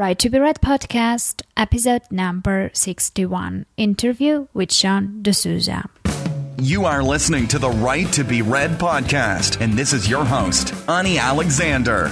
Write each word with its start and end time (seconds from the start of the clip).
Right 0.00 0.18
to 0.20 0.30
be 0.30 0.38
Read 0.38 0.62
podcast, 0.62 1.42
episode 1.58 2.00
number 2.10 2.70
61 2.72 3.66
interview 3.76 4.46
with 4.54 4.72
Sean 4.72 5.20
D'Souza. 5.20 5.90
You 6.56 6.86
are 6.86 7.02
listening 7.02 7.46
to 7.48 7.58
the 7.58 7.68
Right 7.68 8.10
to 8.14 8.24
be 8.24 8.40
Read 8.40 8.70
podcast, 8.78 9.60
and 9.60 9.74
this 9.74 9.92
is 9.92 10.08
your 10.08 10.24
host, 10.24 10.72
Ani 10.88 11.18
Alexander. 11.18 12.10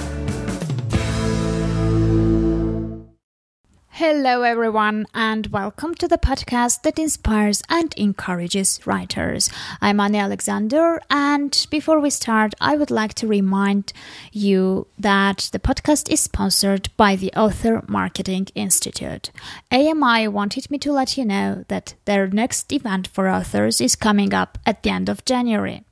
Hello, 3.99 4.43
everyone, 4.43 5.07
and 5.13 5.47
welcome 5.47 5.93
to 5.95 6.07
the 6.07 6.17
podcast 6.17 6.83
that 6.83 6.97
inspires 6.97 7.61
and 7.67 7.93
encourages 7.97 8.79
writers. 8.87 9.49
I'm 9.81 9.99
Ani 9.99 10.19
Alexander, 10.19 11.01
and 11.09 11.67
before 11.69 11.99
we 11.99 12.09
start, 12.09 12.53
I 12.61 12.77
would 12.77 12.91
like 12.91 13.13
to 13.15 13.27
remind 13.27 13.91
you 14.31 14.87
that 14.97 15.49
the 15.51 15.59
podcast 15.59 16.09
is 16.09 16.21
sponsored 16.21 16.87
by 16.95 17.17
the 17.17 17.33
Author 17.33 17.83
Marketing 17.89 18.47
Institute. 18.55 19.31
AMI 19.69 20.29
wanted 20.29 20.71
me 20.71 20.77
to 20.77 20.93
let 20.93 21.17
you 21.17 21.25
know 21.25 21.65
that 21.67 21.95
their 22.05 22.27
next 22.27 22.71
event 22.71 23.05
for 23.05 23.27
authors 23.27 23.81
is 23.81 23.97
coming 23.97 24.33
up 24.33 24.57
at 24.65 24.81
the 24.81 24.91
end 24.91 25.09
of 25.09 25.25
January. 25.25 25.83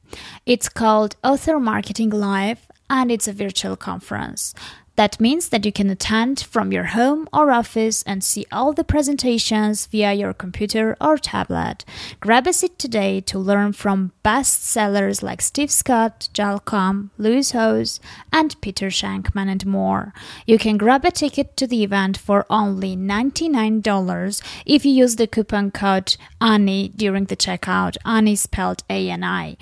It's 0.45 0.69
called 0.69 1.17
Author 1.25 1.59
Marketing 1.59 2.11
Live, 2.11 2.67
and 2.89 3.11
it's 3.11 3.27
a 3.27 3.33
virtual 3.33 3.75
conference. 3.75 4.53
That 4.97 5.19
means 5.19 5.49
that 5.49 5.63
you 5.63 5.71
can 5.71 5.91
attend 5.91 6.39
from 6.39 6.71
your 6.71 6.85
home 6.85 7.29
or 7.31 7.51
office 7.51 8.01
and 8.03 8.23
see 8.23 8.47
all 8.51 8.73
the 8.73 8.83
presentations 8.83 9.85
via 9.85 10.13
your 10.13 10.33
computer 10.33 10.97
or 10.99 11.19
tablet. 11.19 11.85
Grab 12.19 12.47
a 12.47 12.53
seat 12.53 12.79
today 12.79 13.21
to 13.21 13.37
learn 13.37 13.73
from 13.73 14.11
bestsellers 14.25 15.21
like 15.21 15.43
Steve 15.43 15.69
Scott, 15.69 16.29
Joel 16.33 16.61
Comm, 16.61 17.11
Lewis 17.19 17.51
Howes, 17.51 17.99
and 18.33 18.59
Peter 18.59 18.87
Shankman 18.87 19.47
and 19.51 19.67
more. 19.67 20.13
You 20.47 20.57
can 20.57 20.77
grab 20.77 21.05
a 21.05 21.11
ticket 21.11 21.55
to 21.57 21.67
the 21.67 21.83
event 21.83 22.17
for 22.17 22.47
only 22.49 22.97
$99 22.97 24.41
if 24.65 24.83
you 24.83 24.91
use 24.91 25.17
the 25.17 25.27
coupon 25.27 25.69
code 25.69 26.17
ANI 26.41 26.89
during 26.89 27.25
the 27.25 27.37
checkout. 27.37 27.97
ANI 28.03 28.35
spelled 28.35 28.81
A-N-I 28.89 29.57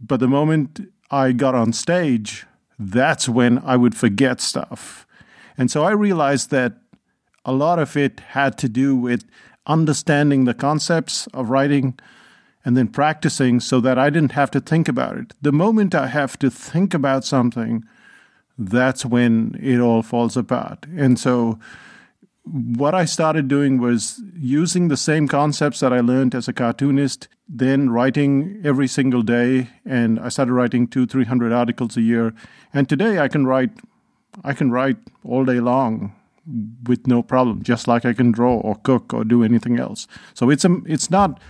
But 0.00 0.21
the 0.21 0.28
moment 0.28 0.81
I 1.10 1.32
got 1.32 1.55
on 1.55 1.72
stage, 1.72 2.47
that's 2.78 3.28
when 3.28 3.59
I 3.59 3.76
would 3.76 3.97
forget 3.97 4.41
stuff. 4.41 5.06
And 5.56 5.71
so 5.71 5.84
I 5.84 5.93
realized 5.93 6.50
that 6.50 6.75
a 7.44 7.53
lot 7.53 7.78
of 7.78 7.97
it 7.97 8.21
had 8.21 8.59
to 8.59 8.69
do 8.69 8.97
with 8.97 9.25
understanding 9.66 10.44
the 10.44 10.55
concepts 10.55 11.26
of 11.28 11.50
writing 11.50 11.99
and 12.64 12.76
then 12.76 12.88
practicing 12.88 13.60
so 13.60 13.80
that 13.80 13.98
I 13.98 14.10
didn't 14.10 14.32
have 14.32 14.50
to 14.52 14.60
think 14.60 14.88
about 14.88 15.19
it. 15.19 15.34
The 15.42 15.52
moment 15.52 15.94
I 15.94 16.06
have 16.06 16.38
to 16.38 16.50
think 16.50 16.94
about 16.94 17.25
something, 17.25 17.84
that's 18.56 19.04
when 19.04 19.58
it 19.60 19.80
all 19.80 20.02
falls 20.02 20.36
apart. 20.36 20.86
And 20.97 21.19
so, 21.19 21.58
what 22.47 22.94
I 22.94 23.06
started 23.06 23.48
doing 23.48 23.80
was 23.80 24.20
using 24.36 24.88
the 24.88 24.98
same 24.98 25.28
concepts 25.28 25.80
that 25.80 25.94
I 25.94 26.00
learned 26.00 26.34
as 26.34 26.47
a 26.47 26.52
cartoonist, 26.52 27.26
then 27.48 27.88
writing 27.88 28.60
every 28.62 28.86
single 28.86 29.22
day. 29.22 29.70
And 29.86 30.20
I 30.20 30.28
started 30.28 30.52
writing 30.52 30.86
two, 30.86 31.06
three 31.06 31.25
hundred 31.25 31.52
articles 31.52 31.96
a 31.96 32.02
year. 32.02 32.34
And 32.72 32.86
today 32.86 33.19
I 33.19 33.28
can 33.28 33.46
write, 33.46 33.70
I 34.44 34.52
can 34.52 34.70
write 34.70 34.98
all 35.25 35.46
day 35.46 35.60
long 35.60 36.14
with 36.86 37.06
no 37.06 37.22
problem, 37.22 37.62
just 37.62 37.88
like 37.88 38.04
I 38.04 38.12
can 38.12 38.31
draw 38.31 38.56
or 38.56 38.75
cook 38.76 39.14
or 39.14 39.25
do 39.25 39.42
anything 39.42 39.78
else. 39.78 40.06
So 40.34 40.50
it's 40.50 40.66
a, 40.66 40.76
it's 40.84 41.10
not 41.10 41.41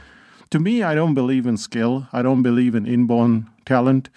to 0.55 0.61
me, 0.61 0.85
I 0.85 0.95
don't 0.95 1.15
believe 1.15 1.47
in 1.47 1.57
skill. 1.57 2.07
I 2.13 2.23
don't 2.23 2.45
believe 2.45 2.77
in 2.77 2.87
inborn 2.87 3.51
talent. 3.67 4.09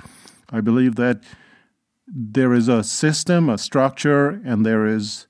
I 0.51 0.61
believe 0.61 0.93
that 0.95 1.23
there 2.07 2.53
is 2.53 2.67
a 2.67 2.83
system, 2.83 3.49
a 3.49 3.57
structure, 3.57 4.39
and 4.45 4.63
there 4.63 4.85
is 4.85 5.25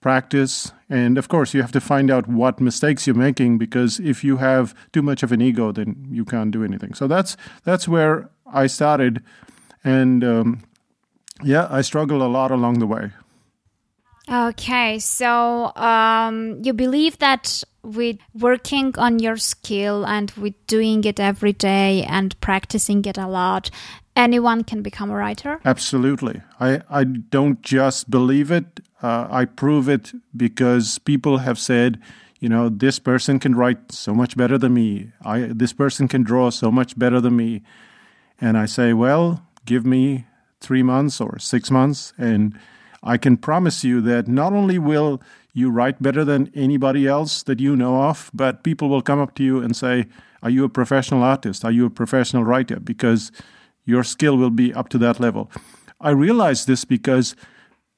practice. 0.00 0.72
And 0.88 1.18
of 1.18 1.28
course, 1.28 1.52
you 1.52 1.60
have 1.60 1.72
to 1.72 1.80
find 1.80 2.10
out 2.10 2.26
what 2.26 2.58
mistakes 2.58 3.06
you're 3.06 3.14
making 3.14 3.58
because 3.58 4.00
if 4.00 4.24
you 4.24 4.38
have 4.38 4.74
too 4.94 5.02
much 5.02 5.22
of 5.22 5.30
an 5.30 5.42
ego, 5.42 5.72
then 5.72 6.08
you 6.10 6.24
can't 6.24 6.50
do 6.50 6.64
anything. 6.64 6.94
So 6.94 7.06
that's 7.06 7.36
that's 7.64 7.86
where 7.86 8.30
I 8.50 8.66
started, 8.66 9.22
and 9.84 10.24
um, 10.24 10.62
yeah, 11.44 11.68
I 11.70 11.82
struggled 11.82 12.22
a 12.22 12.28
lot 12.28 12.50
along 12.50 12.78
the 12.78 12.86
way. 12.86 13.10
Okay, 14.30 15.00
so 15.00 15.74
um, 15.74 16.60
you 16.62 16.72
believe 16.72 17.18
that 17.18 17.64
with 17.82 18.18
working 18.38 18.94
on 18.96 19.18
your 19.18 19.36
skill 19.36 20.06
and 20.06 20.30
with 20.32 20.54
doing 20.68 21.02
it 21.02 21.18
every 21.18 21.52
day 21.52 22.04
and 22.04 22.38
practicing 22.40 23.04
it 23.06 23.18
a 23.18 23.26
lot, 23.26 23.70
anyone 24.14 24.62
can 24.62 24.82
become 24.82 25.10
a 25.10 25.16
writer? 25.16 25.60
Absolutely. 25.64 26.42
I, 26.60 26.82
I 26.88 27.02
don't 27.04 27.60
just 27.62 28.08
believe 28.08 28.52
it, 28.52 28.80
uh, 29.02 29.26
I 29.28 29.46
prove 29.46 29.88
it 29.88 30.12
because 30.36 30.98
people 31.00 31.38
have 31.38 31.58
said, 31.58 32.00
you 32.38 32.48
know, 32.48 32.68
this 32.68 33.00
person 33.00 33.40
can 33.40 33.56
write 33.56 33.90
so 33.90 34.14
much 34.14 34.36
better 34.36 34.58
than 34.58 34.74
me. 34.74 35.10
I, 35.22 35.40
this 35.40 35.72
person 35.72 36.06
can 36.06 36.22
draw 36.22 36.50
so 36.50 36.70
much 36.70 36.96
better 36.96 37.20
than 37.20 37.36
me. 37.36 37.62
And 38.40 38.56
I 38.56 38.66
say, 38.66 38.92
well, 38.92 39.44
give 39.66 39.84
me 39.84 40.26
three 40.60 40.82
months 40.82 41.20
or 41.20 41.38
six 41.38 41.70
months, 41.70 42.12
and 42.16 42.58
I 43.02 43.16
can 43.16 43.36
promise 43.36 43.82
you 43.84 44.00
that 44.02 44.28
not 44.28 44.52
only 44.52 44.78
will 44.78 45.22
you 45.52 45.70
write 45.70 46.02
better 46.02 46.24
than 46.24 46.50
anybody 46.54 47.06
else 47.06 47.42
that 47.44 47.60
you 47.60 47.74
know 47.74 48.02
of, 48.02 48.30
but 48.32 48.62
people 48.62 48.88
will 48.88 49.02
come 49.02 49.18
up 49.18 49.34
to 49.36 49.42
you 49.42 49.60
and 49.60 49.74
say, 49.74 50.06
Are 50.42 50.50
you 50.50 50.64
a 50.64 50.68
professional 50.68 51.22
artist? 51.22 51.64
Are 51.64 51.72
you 51.72 51.86
a 51.86 51.90
professional 51.90 52.44
writer? 52.44 52.78
Because 52.78 53.32
your 53.84 54.04
skill 54.04 54.36
will 54.36 54.50
be 54.50 54.72
up 54.74 54.88
to 54.90 54.98
that 54.98 55.18
level. 55.18 55.50
I 56.00 56.10
realized 56.10 56.66
this 56.66 56.84
because 56.84 57.34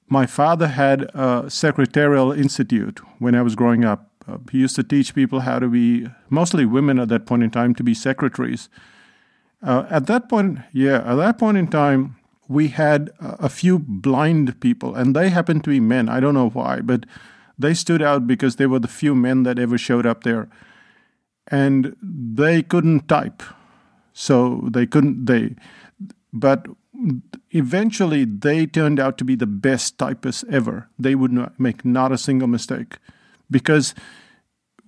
my 0.08 0.26
father 0.26 0.68
had 0.68 1.02
a 1.14 1.44
secretarial 1.48 2.32
institute 2.32 3.00
when 3.18 3.34
I 3.34 3.42
was 3.42 3.54
growing 3.54 3.84
up. 3.84 4.10
Uh, 4.26 4.38
he 4.50 4.58
used 4.58 4.76
to 4.76 4.82
teach 4.82 5.14
people 5.14 5.40
how 5.40 5.58
to 5.58 5.68
be, 5.68 6.06
mostly 6.30 6.64
women 6.64 6.98
at 6.98 7.08
that 7.08 7.26
point 7.26 7.42
in 7.42 7.50
time, 7.50 7.74
to 7.74 7.82
be 7.82 7.94
secretaries. 7.94 8.68
Uh, 9.62 9.84
at 9.90 10.06
that 10.06 10.28
point, 10.28 10.58
yeah, 10.72 10.98
at 11.04 11.16
that 11.16 11.38
point 11.38 11.56
in 11.56 11.66
time, 11.66 12.16
we 12.52 12.68
had 12.68 13.10
a 13.20 13.48
few 13.48 13.78
blind 13.78 14.60
people, 14.60 14.94
and 14.94 15.16
they 15.16 15.30
happened 15.30 15.64
to 15.64 15.70
be 15.70 15.80
men. 15.80 16.08
I 16.08 16.20
don't 16.20 16.34
know 16.34 16.50
why, 16.50 16.80
but 16.80 17.06
they 17.58 17.74
stood 17.74 18.02
out 18.02 18.26
because 18.26 18.56
they 18.56 18.66
were 18.66 18.78
the 18.78 18.88
few 18.88 19.14
men 19.14 19.42
that 19.44 19.58
ever 19.58 19.78
showed 19.78 20.06
up 20.06 20.24
there. 20.24 20.48
And 21.48 21.96
they 22.02 22.62
couldn't 22.62 23.08
type. 23.08 23.42
So 24.12 24.68
they 24.70 24.86
couldn't, 24.86 25.26
they, 25.26 25.56
but 26.32 26.66
eventually 27.50 28.24
they 28.24 28.66
turned 28.66 29.00
out 29.00 29.18
to 29.18 29.24
be 29.24 29.34
the 29.34 29.46
best 29.46 29.98
typists 29.98 30.44
ever. 30.50 30.88
They 30.98 31.14
would 31.14 31.32
not 31.32 31.58
make 31.58 31.84
not 31.84 32.12
a 32.12 32.18
single 32.18 32.48
mistake 32.48 32.98
because 33.50 33.94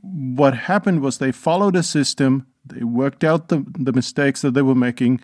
what 0.02 0.54
happened 0.54 1.00
was 1.00 1.18
they 1.18 1.32
followed 1.32 1.76
a 1.76 1.82
system, 1.82 2.46
they 2.64 2.84
worked 2.84 3.24
out 3.24 3.48
the, 3.48 3.64
the 3.78 3.92
mistakes 3.92 4.42
that 4.42 4.52
they 4.52 4.62
were 4.62 4.74
making, 4.74 5.20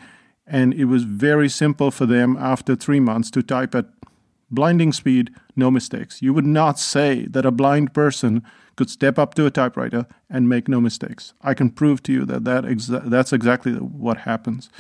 and 0.47 0.75
it 0.75 0.87
was 0.87 1.05
very 1.05 1.49
simple 1.49 1.91
for 1.91 2.07
them 2.07 2.37
after 2.37 2.75
three 2.75 3.01
months 3.01 3.31
to 3.33 3.43
type 3.43 3.75
at 3.75 3.87
blinding 4.51 4.93
speed, 4.93 5.31
no 5.55 5.71
mistakes. 5.71 6.21
You 6.21 6.35
would 6.35 6.47
not 6.47 6.79
say 6.79 7.27
that 7.27 7.47
a 7.47 7.51
blind 7.51 7.95
person 7.95 8.43
could 8.77 8.91
step 8.91 9.19
up 9.19 9.35
to 9.35 9.47
a 9.47 9.51
typewriter 9.51 10.07
and 10.29 10.49
make 10.49 10.69
no 10.69 10.81
mistakes. 10.81 11.35
I 11.43 11.55
can 11.55 11.71
prove 11.71 12.03
to 12.05 12.13
you 12.13 12.25
that, 12.27 12.45
that 12.45 12.65
exa- 12.65 13.09
that's 13.09 13.33
exactly 13.33 13.73
what 13.75 14.19
happens. 14.19 14.71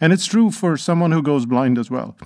And 0.00 0.12
it's 0.12 0.26
true 0.26 0.50
for 0.50 0.76
someone 0.76 1.12
who 1.12 1.22
goes 1.22 1.46
blind 1.46 1.78
as 1.78 1.90
well. 1.90 2.16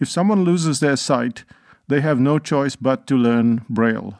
If 0.00 0.08
someone 0.08 0.44
loses 0.44 0.80
their 0.80 0.96
sight, 0.96 1.44
they 1.88 2.00
have 2.00 2.20
no 2.20 2.38
choice 2.38 2.76
but 2.76 3.06
to 3.06 3.16
learn 3.16 3.64
Braille. 3.68 4.18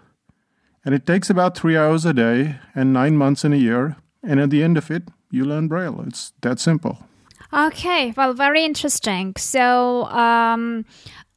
And 0.85 0.95
it 0.95 1.07
takes 1.07 1.31
about 1.31 1.57
three 1.57 1.77
hours 1.77 2.05
a 2.05 2.15
day 2.15 2.59
and 2.75 2.93
nine 2.93 3.17
months 3.17 3.45
in 3.45 3.53
a 3.53 3.57
year. 3.57 3.97
And 4.23 4.41
at 4.41 4.51
the 4.51 4.63
end 4.63 4.79
of 4.79 4.91
it, 4.91 5.05
you 5.31 5.45
learn 5.45 5.69
Braille. 5.69 6.03
It's 6.07 6.33
that 6.41 6.59
simple. 6.59 6.99
Okay, 7.53 8.13
well, 8.17 8.33
very 8.33 8.65
interesting. 8.65 9.35
So, 9.37 10.05
um, 10.05 10.85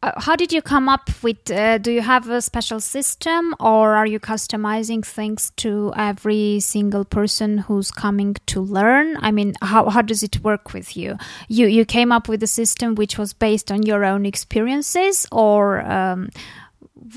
uh, 0.03 0.11
how 0.17 0.35
did 0.35 0.51
you 0.51 0.61
come 0.61 0.89
up 0.89 1.09
with? 1.23 1.49
Uh, 1.49 1.77
do 1.77 1.91
you 1.91 2.01
have 2.01 2.29
a 2.29 2.41
special 2.41 2.79
system, 2.79 3.55
or 3.59 3.95
are 3.95 4.05
you 4.05 4.19
customizing 4.19 5.03
things 5.03 5.51
to 5.55 5.93
every 5.95 6.59
single 6.59 7.05
person 7.05 7.59
who's 7.59 7.89
coming 7.89 8.35
to 8.47 8.61
learn? 8.61 9.17
I 9.21 9.31
mean, 9.31 9.53
how 9.61 9.89
how 9.89 10.01
does 10.01 10.21
it 10.21 10.43
work 10.43 10.73
with 10.73 10.97
you? 10.97 11.17
You 11.47 11.67
you 11.67 11.85
came 11.85 12.11
up 12.11 12.27
with 12.27 12.43
a 12.43 12.47
system 12.47 12.95
which 12.95 13.17
was 13.17 13.33
based 13.33 13.71
on 13.71 13.83
your 13.83 14.03
own 14.03 14.25
experiences, 14.25 15.25
or 15.31 15.81
um, 15.89 16.29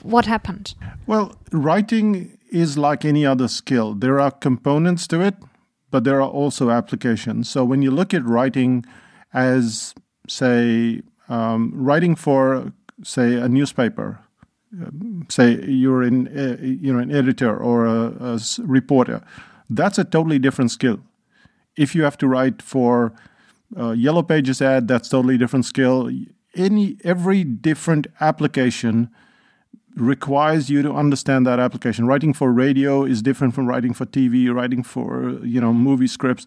what 0.03 0.27
happened? 0.27 0.75
Well, 1.07 1.35
writing 1.51 2.39
is 2.51 2.79
like 2.79 3.05
any 3.05 3.27
other 3.27 3.49
skill. 3.49 3.95
There 3.95 4.21
are 4.21 4.31
components 4.31 5.09
to 5.09 5.21
it, 5.21 5.35
but 5.97 6.05
there 6.05 6.21
are 6.21 6.29
also 6.29 6.69
applications. 6.69 7.49
So 7.49 7.65
when 7.65 7.81
you 7.81 7.91
look 7.91 8.13
at 8.13 8.23
writing 8.23 8.85
as, 9.33 9.95
say, 10.29 11.01
um, 11.31 11.73
writing 11.75 12.15
for, 12.15 12.75
say, 13.03 13.37
a 13.37 13.49
newspaper, 13.49 14.19
um, 14.79 15.27
say 15.31 15.59
you're 15.65 16.03
in, 16.03 16.29
uh, 16.29 16.59
you're 16.61 17.01
an 17.01 17.11
editor 17.11 17.57
or 17.57 17.87
a, 17.87 18.13
a 18.21 18.39
reporter, 18.59 19.23
that's 19.71 19.97
a 19.97 20.05
totally 20.05 20.39
different 20.39 20.71
skill. 20.71 21.01
If 21.79 21.95
you 21.95 22.03
have 22.03 22.19
to 22.19 22.29
write 22.29 22.61
for 22.61 23.15
a 23.75 23.95
Yellow 23.95 24.23
Pages 24.23 24.61
ad, 24.61 24.89
that's 24.89 25.09
totally 25.09 25.39
different 25.39 25.65
skill. 25.65 26.11
Any 26.55 26.99
every 27.05 27.43
different 27.43 28.07
application 28.21 29.09
requires 29.97 30.69
you 30.69 30.83
to 30.83 30.93
understand 30.93 31.47
that 31.47 31.59
application. 31.59 32.07
Writing 32.07 32.33
for 32.33 32.53
radio 32.53 33.05
is 33.05 33.23
different 33.23 33.55
from 33.55 33.67
writing 33.67 33.95
for 33.95 34.07
TV, 34.07 34.53
writing 34.55 34.83
for 34.83 35.41
you 35.43 35.61
know 35.61 35.73
movie 35.73 36.07
scripts. 36.07 36.47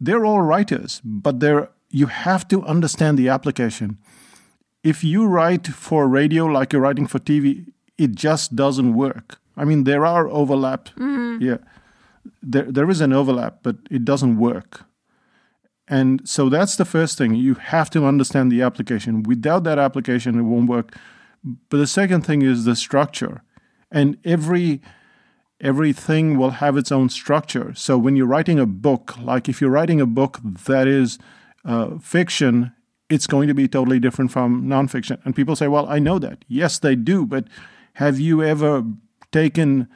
They're 0.00 0.24
all 0.24 0.42
writers, 0.42 1.00
but 1.04 1.40
they're 1.40 1.70
you 1.90 2.06
have 2.06 2.48
to 2.48 2.64
understand 2.64 3.18
the 3.18 3.28
application. 3.28 3.98
If 4.82 5.04
you 5.04 5.26
write 5.26 5.68
for 5.68 6.08
radio 6.08 6.44
like 6.46 6.72
you're 6.72 6.82
writing 6.82 7.06
for 7.06 7.20
TV, 7.20 7.72
it 7.96 8.12
just 8.12 8.56
doesn't 8.56 8.94
work. 8.94 9.38
I 9.56 9.64
mean, 9.64 9.84
there 9.84 10.04
are 10.04 10.28
overlap. 10.28 10.88
Mm-hmm. 10.96 11.42
Yeah, 11.42 11.58
there 12.42 12.70
there 12.70 12.90
is 12.90 13.00
an 13.00 13.12
overlap, 13.12 13.58
but 13.62 13.76
it 13.90 14.04
doesn't 14.04 14.38
work. 14.38 14.84
And 15.88 16.26
so 16.28 16.48
that's 16.48 16.76
the 16.76 16.84
first 16.84 17.18
thing. 17.18 17.34
You 17.34 17.54
have 17.54 17.90
to 17.90 18.06
understand 18.06 18.50
the 18.50 18.62
application. 18.62 19.22
Without 19.24 19.64
that 19.64 19.78
application, 19.78 20.38
it 20.38 20.42
won't 20.42 20.68
work. 20.68 20.96
But 21.44 21.78
the 21.78 21.86
second 21.86 22.22
thing 22.22 22.42
is 22.42 22.64
the 22.64 22.76
structure. 22.76 23.42
And 23.90 24.18
every 24.24 24.80
everything 25.60 26.36
will 26.36 26.50
have 26.50 26.76
its 26.76 26.90
own 26.90 27.08
structure. 27.08 27.72
So 27.74 27.96
when 27.96 28.16
you're 28.16 28.26
writing 28.26 28.58
a 28.58 28.66
book, 28.66 29.16
like 29.18 29.48
if 29.48 29.60
you're 29.60 29.70
writing 29.70 30.00
a 30.00 30.06
book 30.06 30.40
that 30.66 30.88
is 30.88 31.18
uh, 31.64 31.98
fiction, 31.98 32.72
it's 33.08 33.28
going 33.28 33.46
to 33.46 33.54
be 33.54 33.68
totally 33.68 34.00
different 34.00 34.32
from 34.32 34.64
nonfiction. 34.64 35.20
And 35.24 35.36
people 35.36 35.54
say, 35.54 35.68
well, 35.68 35.88
I 35.88 36.00
know 36.00 36.18
that. 36.18 36.44
Yes, 36.48 36.80
they 36.80 36.96
do. 36.96 37.24
But 37.24 37.46
have 37.94 38.18
you 38.18 38.42
ever 38.42 38.84
taken 39.30 39.88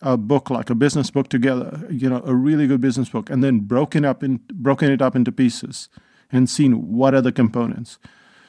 a 0.00 0.16
book 0.16 0.50
like 0.50 0.70
a 0.70 0.74
business 0.74 1.10
book 1.10 1.28
together, 1.28 1.84
you 1.90 2.08
know, 2.08 2.22
a 2.24 2.34
really 2.34 2.68
good 2.68 2.80
business 2.80 3.08
book, 3.08 3.30
and 3.30 3.42
then 3.42 3.60
broken 3.60 4.04
up 4.04 4.22
in 4.22 4.40
broken 4.52 4.92
it 4.92 5.02
up 5.02 5.16
into 5.16 5.32
pieces 5.32 5.88
and 6.30 6.48
seen 6.48 6.92
what 6.92 7.14
are 7.14 7.20
the 7.20 7.32
components? 7.32 7.98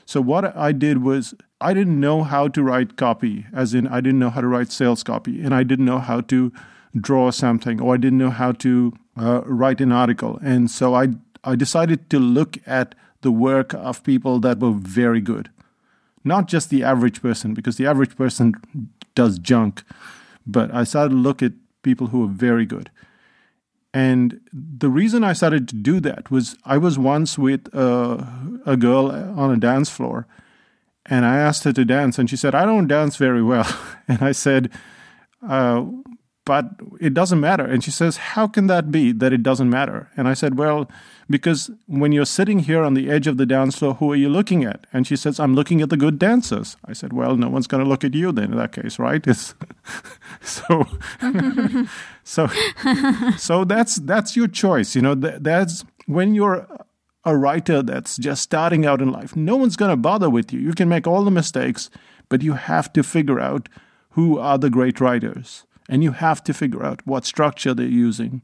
So 0.09 0.21
what 0.21 0.57
I 0.57 0.71
did 0.71 1.03
was 1.03 1.35
I 1.61 1.75
didn't 1.75 1.99
know 1.99 2.23
how 2.23 2.47
to 2.47 2.63
write 2.63 2.97
copy, 2.97 3.45
as 3.53 3.75
in 3.75 3.85
I 3.87 4.01
didn't 4.01 4.17
know 4.17 4.31
how 4.31 4.41
to 4.41 4.47
write 4.47 4.71
sales 4.71 5.03
copy, 5.03 5.39
and 5.39 5.53
I 5.53 5.61
didn't 5.61 5.85
know 5.85 5.99
how 5.99 6.21
to 6.21 6.51
draw 6.99 7.29
something, 7.29 7.79
or 7.79 7.93
I 7.93 7.97
didn't 7.97 8.17
know 8.17 8.31
how 8.31 8.53
to 8.53 8.93
uh, 9.15 9.41
write 9.45 9.81
an 9.81 9.91
article, 9.91 10.39
and 10.41 10.71
so 10.71 10.95
I 10.95 11.09
I 11.43 11.55
decided 11.55 12.09
to 12.09 12.17
look 12.17 12.57
at 12.65 12.95
the 13.21 13.31
work 13.31 13.75
of 13.75 14.03
people 14.03 14.39
that 14.39 14.59
were 14.59 14.71
very 14.71 15.21
good, 15.21 15.51
not 16.23 16.47
just 16.47 16.71
the 16.71 16.83
average 16.83 17.21
person, 17.21 17.53
because 17.53 17.77
the 17.77 17.85
average 17.85 18.15
person 18.15 18.55
does 19.13 19.37
junk, 19.37 19.83
but 20.47 20.73
I 20.73 20.85
started 20.85 21.11
to 21.11 21.21
look 21.21 21.43
at 21.43 21.53
people 21.83 22.07
who 22.07 22.21
were 22.21 22.33
very 22.49 22.65
good. 22.65 22.89
And 23.93 24.41
the 24.53 24.89
reason 24.89 25.23
I 25.23 25.33
started 25.33 25.67
to 25.69 25.75
do 25.75 25.99
that 26.01 26.29
was 26.29 26.55
I 26.63 26.77
was 26.77 26.99
once 26.99 27.39
with 27.39 27.73
uh, 27.73 28.23
a 28.65 28.77
girl 28.77 29.09
on 29.09 29.51
a 29.51 29.57
dance 29.57 29.89
floor, 29.89 30.27
and 31.07 31.25
I 31.25 31.37
asked 31.37 31.63
her 31.63 31.73
to 31.73 31.85
dance, 31.85 32.19
and 32.19 32.29
she 32.29 32.35
said, 32.35 32.53
I 32.53 32.65
don't 32.65 32.87
dance 32.87 33.15
very 33.17 33.43
well. 33.43 33.67
And 34.07 34.23
I 34.23 34.31
said, 34.31 34.71
uh, 35.47 35.85
but 36.49 36.71
it 36.99 37.13
doesn't 37.13 37.39
matter. 37.39 37.63
And 37.63 37.83
she 37.83 37.91
says, 37.91 38.17
How 38.17 38.47
can 38.47 38.65
that 38.65 38.89
be 38.89 39.11
that 39.11 39.31
it 39.31 39.43
doesn't 39.43 39.69
matter? 39.69 40.09
And 40.17 40.27
I 40.27 40.33
said, 40.33 40.57
Well, 40.57 40.89
because 41.29 41.69
when 41.85 42.11
you're 42.11 42.25
sitting 42.25 42.57
here 42.61 42.81
on 42.81 42.95
the 42.95 43.07
edge 43.07 43.27
of 43.27 43.37
the 43.37 43.45
dance 43.45 43.77
floor, 43.77 43.93
who 43.93 44.11
are 44.11 44.15
you 44.15 44.29
looking 44.29 44.63
at? 44.63 44.87
And 44.91 45.05
she 45.05 45.15
says, 45.15 45.39
I'm 45.39 45.53
looking 45.53 45.79
at 45.83 45.91
the 45.91 45.95
good 45.95 46.17
dancers. 46.17 46.75
I 46.85 46.93
said, 46.93 47.13
Well, 47.13 47.37
no 47.37 47.49
one's 47.49 47.67
going 47.67 47.83
to 47.83 47.87
look 47.87 48.03
at 48.03 48.15
you 48.15 48.31
then 48.31 48.51
in 48.53 48.57
that 48.57 48.71
case, 48.71 48.97
right? 48.97 49.23
So, 50.41 50.87
so, 52.23 52.47
so 53.37 53.63
that's 53.63 53.97
that's 53.97 54.35
your 54.35 54.47
choice. 54.47 54.95
You 54.95 55.03
know, 55.03 55.13
that's 55.13 55.85
when 56.07 56.33
you're 56.33 56.65
a 57.25 57.37
writer 57.37 57.83
that's 57.83 58.17
just 58.17 58.41
starting 58.41 58.87
out 58.87 59.01
in 59.01 59.11
life. 59.11 59.35
No 59.35 59.55
one's 59.55 59.75
going 59.75 59.91
to 59.91 59.97
bother 59.97 60.31
with 60.31 60.51
you. 60.51 60.59
You 60.59 60.73
can 60.73 60.89
make 60.89 61.05
all 61.05 61.23
the 61.23 61.31
mistakes, 61.41 61.91
but 62.27 62.41
you 62.41 62.53
have 62.53 62.91
to 62.93 63.03
figure 63.03 63.39
out 63.39 63.69
who 64.11 64.39
are 64.39 64.57
the 64.57 64.71
great 64.71 64.99
writers 64.99 65.65
and 65.89 66.03
you 66.03 66.11
have 66.11 66.41
to 66.45 66.53
figure 66.53 66.85
out 66.85 67.05
what 67.05 67.25
structure 67.25 67.73
they're 67.73 67.87
using. 67.87 68.41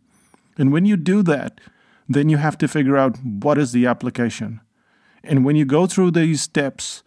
And 0.58 0.74
when 0.74 0.84
you 0.86 0.98
do 0.98 1.22
that, 1.24 1.62
then 2.10 2.28
you 2.28 2.38
have 2.38 2.58
to 2.58 2.68
figure 2.68 2.98
out 2.98 3.18
what 3.24 3.58
is 3.58 3.72
the 3.72 3.86
application. 3.86 4.60
And 5.24 5.46
when 5.46 5.56
you 5.56 5.64
go 5.64 5.86
through 5.86 6.12
these 6.12 6.42
steps, 6.42 7.04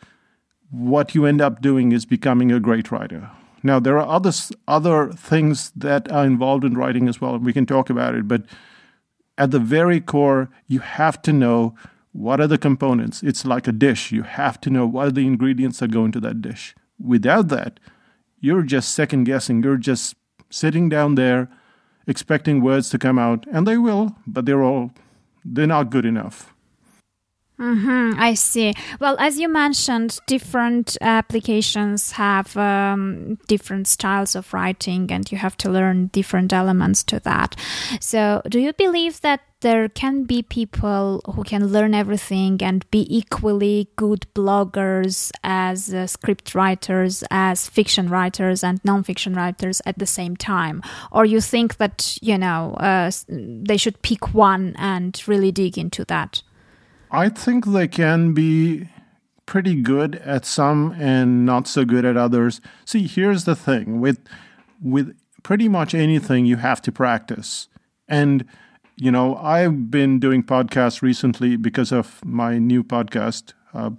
what 0.71 1.15
you 1.15 1.27
end 1.27 1.41
up 1.41 1.61
doing 1.61 1.93
is 1.93 2.07
becoming 2.07 2.53
a 2.53 2.61
great 2.61 2.91
writer. 2.91 3.31
Now, 3.63 3.81
there 3.81 3.99
are 3.99 4.09
other, 4.09 4.33
other 4.67 5.11
things 5.13 5.73
that 5.75 6.11
are 6.11 6.25
involved 6.25 6.65
in 6.65 6.75
writing 6.75 7.09
as 7.09 7.21
well, 7.21 7.35
and 7.35 7.45
we 7.45 7.53
can 7.53 7.67
talk 7.67 7.91
about 7.91 8.15
it, 8.15 8.29
but 8.29 8.45
at 9.37 9.51
the 9.51 9.59
very 9.59 10.01
core, 10.01 10.51
you 10.67 10.81
have 10.81 11.21
to 11.23 11.33
know 11.33 11.75
what 12.13 12.41
are 12.41 12.47
the 12.47 12.59
components. 12.59 13.23
It's 13.23 13.45
like 13.45 13.69
a 13.69 13.73
dish. 13.73 14.11
You 14.13 14.23
have 14.23 14.61
to 14.63 14.71
know 14.71 14.87
what 14.87 15.09
are 15.09 15.13
the 15.13 15.27
ingredients 15.27 15.79
that 15.79 15.93
go 15.93 16.05
into 16.05 16.21
that 16.21 16.43
dish. 16.43 16.75
Without 16.99 17.49
that, 17.49 17.79
you're 18.41 18.63
just 18.63 18.95
second 18.95 19.25
guessing. 19.25 19.63
You're 19.63 19.77
just 19.77 20.17
sitting 20.51 20.89
down 20.89 21.15
there 21.15 21.49
expecting 22.07 22.63
words 22.63 22.89
to 22.91 22.99
come 22.99 23.19
out, 23.19 23.47
and 23.53 23.67
they 23.67 23.77
will, 23.77 24.17
but 24.27 24.47
they're 24.47 24.63
all 24.63 24.91
they're 25.45 25.67
not 25.67 25.91
good 25.91 26.05
enough. 26.05 26.55
Mm-hmm, 27.59 28.21
I 28.21 28.35
see. 28.35 28.73
Well, 29.01 29.17
as 29.19 29.41
you 29.41 29.49
mentioned, 29.49 30.21
different 30.27 30.97
applications 31.01 32.13
have 32.13 32.57
um, 32.57 33.37
different 33.49 33.89
styles 33.89 34.37
of 34.37 34.55
writing, 34.55 35.11
and 35.11 35.31
you 35.33 35.39
have 35.39 35.57
to 35.59 35.71
learn 35.71 36.07
different 36.09 36.53
elements 36.53 37.03
to 37.05 37.19
that. 37.21 37.57
So, 38.01 38.43
do 38.49 38.61
you 38.61 38.73
believe 38.73 39.21
that 39.23 39.41
there 39.61 39.89
can 39.89 40.25
be 40.25 40.43
people 40.43 41.21
who 41.35 41.43
can 41.43 41.67
learn 41.67 41.95
everything 41.95 42.63
and 42.63 42.89
be 42.91 43.07
equally 43.15 43.89
good 43.97 44.27
bloggers 44.35 45.33
as 45.43 45.93
uh, 45.93 46.07
script 46.07 46.55
writers, 46.55 47.25
as 47.31 47.69
fiction 47.69 48.09
writers, 48.09 48.63
and 48.63 48.81
nonfiction 48.83 49.35
writers 49.35 49.83
at 49.85 49.99
the 49.99 50.07
same 50.07 50.37
time? 50.37 50.83
Or 51.11 51.25
you 51.25 51.41
think 51.41 51.79
that, 51.79 52.17
you 52.23 52.39
know, 52.39 52.75
uh, 52.75 53.11
they 53.29 53.77
should 53.77 54.01
pick 54.03 54.33
one 54.33 54.77
and 54.79 55.21
really 55.27 55.51
dig 55.51 55.77
into 55.77 56.05
that? 56.05 56.43
I 57.11 57.29
think 57.29 57.67
they 57.67 57.89
can 57.89 58.35
be 58.35 58.89
pretty 59.47 59.81
good 59.81 60.17
at 60.17 60.45
some 60.45 60.95
and 60.99 61.47
not 61.47 61.67
so 61.67 61.85
good 61.85 62.05
at 62.05 62.17
others. 62.17 62.61
See, 62.85 63.07
here's 63.07 63.45
the 63.45 63.57
thing 63.57 64.01
with 64.01 64.21
with 64.81 65.17
pretty 65.43 65.69
much 65.69 65.95
anything 65.95 66.45
you 66.47 66.57
have 66.57 66.81
to 66.83 66.93
practice. 66.93 67.69
And 68.07 68.45
you 69.01 69.11
know, 69.11 69.37
I've 69.37 69.91
been 69.91 70.19
doing 70.19 70.43
podcasts 70.43 71.03
recently 71.03 71.57
because 71.57 71.93
of 71.93 72.25
my 72.25 72.59
new 72.59 72.83
podcast, 72.83 73.55
Uh, 73.75 73.91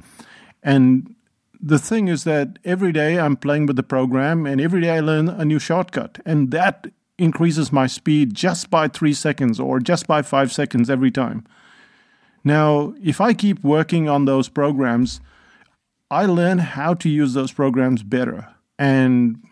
and 0.63 1.15
the 1.62 1.79
thing 1.79 2.08
is 2.08 2.24
that 2.24 2.60
every 2.65 2.91
day 2.91 3.20
I'm 3.20 3.36
playing 3.36 3.65
with 3.68 3.75
the 3.75 3.84
program 3.84 4.46
and 4.46 4.60
every 4.62 4.82
day 4.82 4.98
I 4.98 5.00
learn 5.00 5.29
a 5.29 5.46
new 5.46 5.60
shortcut. 5.60 6.20
And 6.25 6.51
that 6.51 6.88
increases 7.18 7.72
my 7.72 7.88
speed 7.88 8.34
just 8.34 8.70
by 8.70 8.88
three 8.88 9.13
seconds 9.13 9.60
or 9.60 9.79
just 9.79 10.08
by 10.08 10.22
five 10.22 10.51
seconds 10.51 10.89
every 10.89 11.12
time. 11.12 11.46
Now, 12.44 12.94
if 13.03 13.20
I 13.20 13.34
keep 13.34 13.63
working 13.63 14.08
on 14.08 14.25
those 14.25 14.50
programs, 14.50 15.20
I 16.10 16.25
learn 16.25 16.60
how 16.60 16.94
to 16.96 17.10
use 17.10 17.34
those 17.34 17.51
programs 17.51 18.03
better. 18.03 18.48
And 18.77 19.44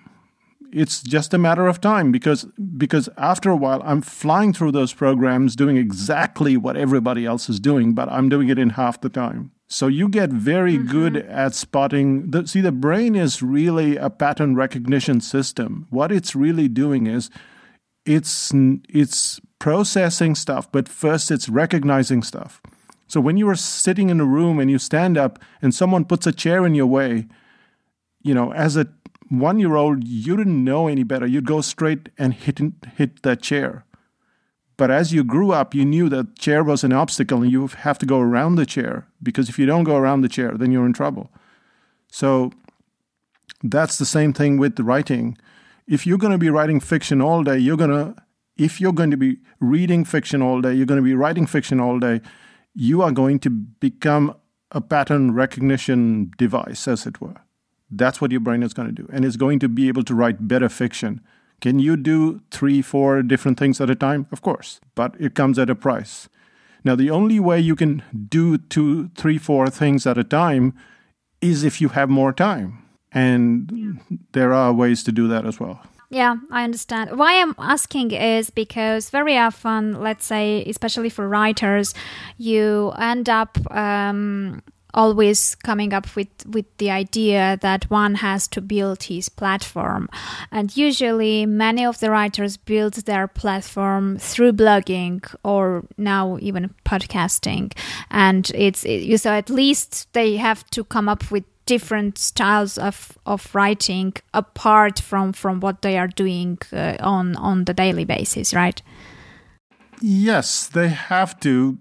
it's 0.72 1.02
just 1.02 1.34
a 1.34 1.38
matter 1.38 1.68
of 1.68 1.82
time 1.82 2.12
because 2.12 2.46
because 2.78 3.10
after 3.18 3.50
a 3.50 3.56
while 3.56 3.82
I'm 3.86 4.02
flying 4.02 4.54
through 4.54 4.72
those 4.72 4.94
programs 4.94 5.56
doing 5.56 5.78
exactly 5.78 6.58
what 6.58 6.78
everybody 6.78 7.26
else 7.26 7.50
is 7.50 7.60
doing, 7.60 7.94
but 7.94 8.10
I'm 8.10 8.30
doing 8.30 8.50
it 8.50 8.60
in 8.60 8.72
half 8.72 9.02
the 9.02 9.10
time. 9.10 9.52
So 9.68 9.88
you 9.88 10.08
get 10.08 10.30
very 10.30 10.78
mm-hmm. 10.78 10.92
good 10.92 11.18
at 11.18 11.54
spotting 11.54 12.32
the 12.32 12.48
see 12.48 12.62
the 12.62 12.72
brain 12.72 13.16
is 13.16 13.42
really 13.42 13.98
a 13.98 14.10
pattern 14.10 14.56
recognition 14.56 15.22
system. 15.22 15.88
What 15.90 16.12
it's 16.12 16.36
really 16.36 16.68
doing 16.68 17.08
is 17.08 17.30
it's 18.06 18.52
it's 18.90 19.40
processing 19.60 20.36
stuff, 20.36 20.72
but 20.72 20.88
first 20.88 21.32
it's 21.32 21.50
recognizing 21.50 22.24
stuff. 22.24 22.62
So 23.08 23.22
when 23.22 23.38
you 23.38 23.48
are 23.50 23.56
sitting 23.56 24.10
in 24.10 24.20
a 24.20 24.26
room 24.26 24.60
and 24.60 24.70
you 24.70 24.78
stand 24.78 25.18
up 25.18 25.40
and 25.62 25.74
someone 25.74 26.06
puts 26.06 26.28
a 26.28 26.32
chair 26.32 26.66
in 26.66 26.76
your 26.76 26.88
way, 26.88 27.28
you 28.28 28.34
know, 28.34 28.54
as 28.54 28.76
a 28.76 28.88
one 29.30 29.60
year 29.60 29.76
old, 29.76 30.04
you 30.06 30.38
didn't 30.38 30.64
know 30.64 30.88
any 30.88 31.04
better. 31.04 31.26
You'd 31.26 31.46
go 31.46 31.62
straight 31.62 32.10
and 32.18 32.34
hit 32.34 32.60
hit 32.96 33.24
that 33.24 33.42
chair. 33.42 33.86
But 34.78 34.92
as 34.92 35.12
you 35.12 35.24
grew 35.24 35.52
up, 35.52 35.74
you 35.74 35.86
knew 35.86 36.08
that 36.10 36.38
chair 36.38 36.64
was 36.64 36.84
an 36.84 36.94
obstacle 36.94 37.42
and 37.42 37.52
you 37.52 37.66
have 37.68 37.98
to 37.98 38.06
go 38.06 38.20
around 38.20 38.56
the 38.56 38.66
chair 38.66 39.08
because 39.24 39.50
if 39.50 39.58
you 39.58 39.66
don't 39.66 39.86
go 39.86 39.96
around 39.96 40.22
the 40.22 40.30
chair, 40.30 40.52
then 40.56 40.72
you're 40.72 40.86
in 40.86 40.94
trouble. 40.94 41.32
So 42.12 42.52
that's 43.64 43.98
the 43.98 44.06
same 44.06 44.34
thing 44.34 44.58
with 44.58 44.80
writing. 44.80 45.38
If 45.88 46.06
you're 46.06 46.20
going 46.20 46.32
to 46.32 46.38
be 46.38 46.52
writing 46.52 46.80
fiction 46.80 47.22
all 47.22 47.44
day, 47.44 47.58
you're 47.58 47.78
going 47.78 47.90
to 47.90 48.16
if 48.58 48.82
you're 48.82 48.94
going 48.94 49.12
to 49.12 49.18
be 49.18 49.38
reading 49.60 50.04
fiction 50.04 50.42
all 50.42 50.62
day, 50.62 50.74
you're 50.74 50.86
going 50.86 51.04
to 51.04 51.04
be 51.04 51.14
writing 51.14 51.46
fiction 51.46 51.80
all 51.80 52.00
day, 52.00 52.22
you 52.74 53.02
are 53.02 53.12
going 53.12 53.40
to 53.40 53.50
become 53.50 54.36
a 54.72 54.82
pattern 54.82 55.32
recognition 55.32 56.32
device, 56.38 56.88
as 56.88 57.06
it 57.06 57.22
were. 57.22 57.36
That's 57.90 58.20
what 58.20 58.32
your 58.32 58.40
brain 58.42 58.64
is 58.64 58.74
going 58.74 58.88
to 58.88 58.94
do. 58.94 59.08
And 59.12 59.24
it's 59.24 59.38
going 59.38 59.60
to 59.60 59.70
be 59.70 59.88
able 59.88 60.04
to 60.04 60.16
write 60.16 60.48
better 60.48 60.70
fiction. 60.70 61.22
Can 61.62 61.80
you 61.80 61.98
do 61.98 62.42
three, 62.52 62.82
four 62.82 63.24
different 63.24 63.58
things 63.58 63.82
at 63.82 63.90
a 63.90 63.96
time? 63.96 64.28
Of 64.32 64.42
course, 64.42 64.80
but 64.94 65.16
it 65.20 65.34
comes 65.34 65.58
at 65.58 65.70
a 65.70 65.76
price. 65.76 66.30
Now, 66.84 66.96
the 66.96 67.10
only 67.10 67.40
way 67.40 67.60
you 67.60 67.76
can 67.76 68.04
do 68.30 68.58
two, 68.58 69.10
three, 69.16 69.38
four 69.38 69.70
things 69.70 70.06
at 70.06 70.18
a 70.18 70.24
time 70.24 70.74
is 71.42 71.64
if 71.64 71.82
you 71.82 71.90
have 71.90 72.10
more 72.10 72.32
time. 72.32 72.84
And 73.12 73.72
yeah. 73.74 74.18
there 74.34 74.54
are 74.54 74.72
ways 74.72 75.04
to 75.04 75.12
do 75.12 75.28
that 75.28 75.46
as 75.46 75.60
well. 75.60 75.82
Yeah, 76.10 76.38
I 76.52 76.64
understand. 76.64 77.18
Why 77.18 77.42
I'm 77.42 77.56
asking 77.58 78.12
is 78.12 78.50
because 78.50 79.10
very 79.10 79.38
often, 79.38 80.00
let's 80.02 80.26
say, 80.26 80.64
especially 80.66 81.10
for 81.10 81.28
writers, 81.28 81.94
you 82.38 82.94
end 82.98 83.28
up 83.28 83.58
um, 83.72 84.64
always 84.94 85.56
coming 85.56 85.94
up 85.94 86.16
with 86.16 86.28
with 86.48 86.66
the 86.78 86.90
idea 86.90 87.58
that 87.62 87.90
one 87.90 88.16
has 88.16 88.48
to 88.48 88.62
build 88.62 89.04
his 89.04 89.30
platform 89.30 90.10
and 90.52 90.78
usually 90.78 91.46
many 91.46 91.86
of 91.86 92.00
the 92.00 92.10
writers 92.10 92.58
build 92.58 92.94
their 92.94 93.28
platform 93.28 94.18
through 94.18 94.54
blogging 94.54 95.24
or 95.44 95.84
now 95.98 96.38
even 96.42 96.74
podcasting 96.86 97.72
and 98.10 98.52
it's 98.56 98.86
it, 98.86 99.20
so 99.20 99.32
at 99.32 99.50
least 99.50 100.12
they 100.14 100.38
have 100.38 100.68
to 100.70 100.84
come 100.84 101.10
up 101.10 101.30
with 101.30 101.44
different 101.68 102.18
styles 102.18 102.80
of, 102.80 103.18
of 103.26 103.54
writing 103.54 104.14
apart 104.34 105.00
from, 105.00 105.34
from 105.34 105.60
what 105.60 105.84
they 105.84 105.98
are 105.98 106.08
doing 106.08 106.58
uh, 106.74 106.96
on 107.02 107.36
on 107.36 107.66
the 107.66 107.74
daily 107.74 108.06
basis, 108.06 108.54
right? 108.54 108.82
Yes, 110.02 110.68
they 110.68 110.90
have 110.90 111.40
to 111.42 111.78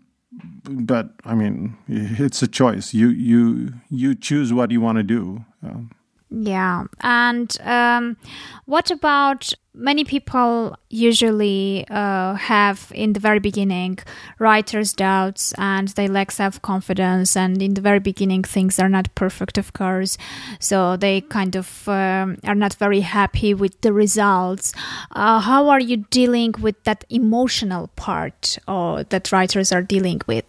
but 0.65 1.11
I 1.25 1.35
mean, 1.35 1.77
it's 1.89 2.43
a 2.43 2.49
choice. 2.49 2.95
You 2.95 3.09
you 3.09 3.75
you 3.91 4.15
choose 4.15 4.53
what 4.53 4.71
you 4.71 4.81
want 4.81 4.97
to 4.99 5.03
do. 5.03 5.45
Um, 5.63 5.91
yeah, 6.31 6.85
and 7.01 7.57
um, 7.63 8.17
what 8.65 8.91
about 8.91 9.53
many 9.77 10.05
people 10.05 10.77
usually 10.89 11.87
uh, 11.91 12.35
have 12.35 12.91
in 12.95 13.13
the 13.13 13.21
very 13.21 13.39
beginning 13.39 13.99
writer's 14.39 14.93
doubts 14.93 15.53
and 15.59 15.89
they 15.89 16.09
lack 16.09 16.31
self 16.31 16.61
confidence, 16.63 17.37
and 17.37 17.63
in 17.63 17.75
the 17.75 17.81
very 17.81 18.01
beginning 18.01 18.43
things 18.43 18.79
are 18.79 18.89
not 18.89 19.15
perfect, 19.15 19.59
of 19.59 19.73
course, 19.73 20.17
so 20.59 20.97
they 20.97 21.21
kind 21.21 21.55
of 21.55 21.89
um, 21.89 22.39
are 22.45 22.55
not 22.55 22.75
very 22.75 23.01
happy 23.01 23.55
with 23.55 23.81
the 23.83 23.93
results. 23.93 24.73
Uh, 25.13 25.41
how 25.41 25.69
are 25.69 25.81
you 25.81 25.99
dealing 26.11 26.55
with 26.61 26.83
that 26.85 27.05
emotional 27.11 27.89
part 27.97 28.59
uh, 28.67 29.05
that 29.11 29.31
writers 29.31 29.73
are 29.73 29.83
dealing 29.83 30.21
with? 30.27 30.45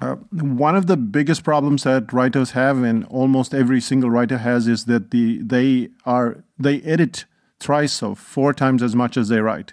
Uh, 0.00 0.14
one 0.32 0.74
of 0.74 0.86
the 0.86 0.96
biggest 0.96 1.44
problems 1.44 1.84
that 1.84 2.12
writers 2.12 2.52
have, 2.52 2.82
and 2.82 3.04
almost 3.06 3.54
every 3.54 3.80
single 3.80 4.10
writer 4.10 4.38
has, 4.38 4.66
is 4.66 4.86
that 4.86 5.10
the 5.10 5.38
they 5.42 5.90
are 6.06 6.42
they 6.58 6.80
edit 6.82 7.26
thrice 7.60 7.92
so 7.92 8.14
four 8.14 8.52
times 8.52 8.82
as 8.82 8.96
much 8.96 9.16
as 9.16 9.28
they 9.28 9.40
write. 9.40 9.72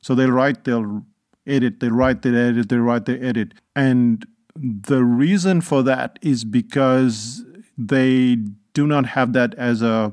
So 0.00 0.14
they'll 0.14 0.30
write, 0.30 0.64
they'll 0.64 1.02
edit, 1.46 1.80
they 1.80 1.88
write, 1.88 2.22
they 2.22 2.30
edit, 2.30 2.68
they 2.68 2.76
write, 2.76 3.06
they 3.06 3.18
edit, 3.18 3.54
and 3.74 4.24
the 4.54 5.02
reason 5.02 5.60
for 5.60 5.82
that 5.82 6.18
is 6.20 6.44
because 6.44 7.44
they 7.78 8.36
do 8.74 8.86
not 8.86 9.06
have 9.06 9.32
that 9.32 9.54
as 9.54 9.82
a 9.82 10.12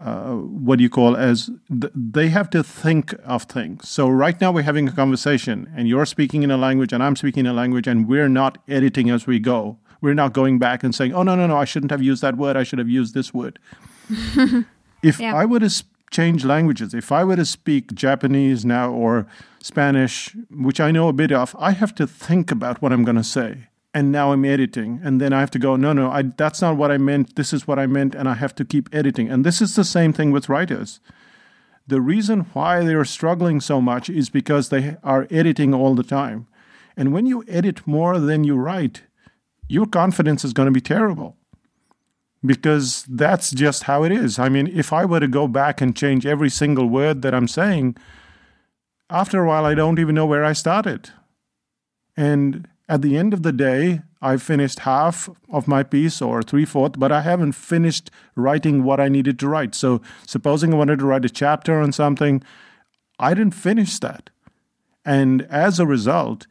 uh, 0.00 0.34
what 0.34 0.76
do 0.76 0.82
you 0.82 0.90
call 0.90 1.16
as 1.16 1.50
th- 1.70 1.92
they 1.94 2.28
have 2.28 2.50
to 2.50 2.62
think 2.62 3.14
of 3.24 3.44
things. 3.44 3.88
So 3.88 4.08
right 4.08 4.38
now 4.40 4.52
we're 4.52 4.62
having 4.62 4.88
a 4.88 4.92
conversation, 4.92 5.72
and 5.74 5.88
you're 5.88 6.04
speaking 6.04 6.42
in 6.42 6.50
a 6.50 6.58
language, 6.58 6.92
and 6.92 7.02
I'm 7.02 7.16
speaking 7.16 7.46
in 7.46 7.52
a 7.52 7.54
language, 7.54 7.86
and 7.86 8.06
we're 8.06 8.28
not 8.28 8.58
editing 8.68 9.08
as 9.08 9.26
we 9.26 9.38
go. 9.38 9.78
We're 10.02 10.14
not 10.14 10.34
going 10.34 10.58
back 10.58 10.82
and 10.84 10.94
saying, 10.94 11.14
"Oh 11.14 11.22
no, 11.22 11.36
no, 11.36 11.46
no! 11.46 11.56
I 11.56 11.64
shouldn't 11.64 11.90
have 11.90 12.02
used 12.02 12.20
that 12.22 12.36
word. 12.36 12.56
I 12.56 12.64
should 12.64 12.78
have 12.78 12.88
used 12.88 13.14
this 13.14 13.32
word." 13.32 13.58
if 15.02 15.20
yeah. 15.20 15.34
I 15.34 15.46
were 15.46 15.60
to 15.60 15.70
sp- 15.72 15.93
change 16.14 16.44
languages, 16.44 16.94
if 16.94 17.10
I 17.10 17.24
were 17.24 17.36
to 17.36 17.44
speak 17.44 17.94
Japanese 17.94 18.64
now 18.64 18.90
or 18.90 19.26
Spanish, 19.60 20.36
which 20.50 20.80
I 20.80 20.90
know 20.90 21.08
a 21.08 21.12
bit 21.12 21.32
of, 21.32 21.56
I 21.58 21.72
have 21.72 21.94
to 21.96 22.06
think 22.06 22.50
about 22.50 22.80
what 22.80 22.92
I'm 22.92 23.04
going 23.04 23.16
to 23.16 23.24
say 23.24 23.68
and 23.94 24.10
now 24.10 24.32
I'm 24.32 24.44
editing. 24.44 25.00
And 25.04 25.20
then 25.20 25.32
I 25.32 25.40
have 25.40 25.52
to 25.52 25.58
go, 25.58 25.76
no, 25.76 25.92
no, 25.92 26.10
I, 26.10 26.22
that's 26.22 26.60
not 26.60 26.76
what 26.76 26.90
I 26.90 26.98
meant. 26.98 27.36
This 27.36 27.52
is 27.52 27.66
what 27.66 27.78
I 27.78 27.86
meant. 27.86 28.14
And 28.14 28.28
I 28.28 28.34
have 28.34 28.54
to 28.56 28.64
keep 28.64 28.92
editing. 28.92 29.30
And 29.30 29.44
this 29.44 29.62
is 29.62 29.76
the 29.76 29.84
same 29.84 30.12
thing 30.12 30.32
with 30.32 30.48
writers. 30.48 30.98
The 31.86 32.00
reason 32.00 32.40
why 32.52 32.84
they're 32.84 33.04
struggling 33.04 33.60
so 33.60 33.80
much 33.80 34.10
is 34.10 34.30
because 34.30 34.68
they 34.68 34.96
are 35.04 35.28
editing 35.30 35.72
all 35.72 35.94
the 35.94 36.02
time. 36.02 36.48
And 36.96 37.12
when 37.12 37.26
you 37.26 37.44
edit 37.46 37.86
more 37.86 38.18
than 38.18 38.42
you 38.42 38.56
write, 38.56 39.02
your 39.68 39.86
confidence 39.86 40.44
is 40.44 40.52
going 40.52 40.66
to 40.66 40.72
be 40.72 40.80
terrible 40.80 41.36
because 42.44 43.04
that's 43.08 43.50
just 43.50 43.84
how 43.84 44.02
it 44.02 44.12
is. 44.12 44.38
I 44.38 44.48
mean, 44.48 44.66
if 44.66 44.92
I 44.92 45.04
were 45.04 45.20
to 45.20 45.28
go 45.28 45.48
back 45.48 45.80
and 45.80 45.96
change 45.96 46.26
every 46.26 46.50
single 46.50 46.88
word 46.88 47.22
that 47.22 47.34
I'm 47.34 47.48
saying, 47.48 47.96
after 49.08 49.42
a 49.42 49.46
while, 49.46 49.64
I 49.64 49.74
don't 49.74 49.98
even 49.98 50.14
know 50.14 50.26
where 50.26 50.44
I 50.44 50.52
started. 50.52 51.10
And 52.16 52.68
at 52.88 53.02
the 53.02 53.16
end 53.16 53.32
of 53.32 53.42
the 53.42 53.52
day, 53.52 54.02
I 54.20 54.36
finished 54.36 54.80
half 54.80 55.28
of 55.50 55.68
my 55.68 55.82
piece 55.82 56.20
or 56.20 56.42
three 56.42 56.64
fourths, 56.64 56.98
but 56.98 57.12
I 57.12 57.22
haven't 57.22 57.52
finished 57.52 58.10
writing 58.34 58.82
what 58.82 59.00
I 59.00 59.08
needed 59.08 59.38
to 59.40 59.48
write. 59.48 59.74
So, 59.74 60.00
supposing 60.26 60.72
I 60.72 60.76
wanted 60.76 60.98
to 61.00 61.06
write 61.06 61.24
a 61.24 61.30
chapter 61.30 61.80
on 61.80 61.92
something, 61.92 62.42
I 63.18 63.34
didn't 63.34 63.54
finish 63.54 63.98
that. 64.00 64.30
And 65.04 65.42
as 65.42 65.78
a 65.78 65.86
result, 65.86 66.46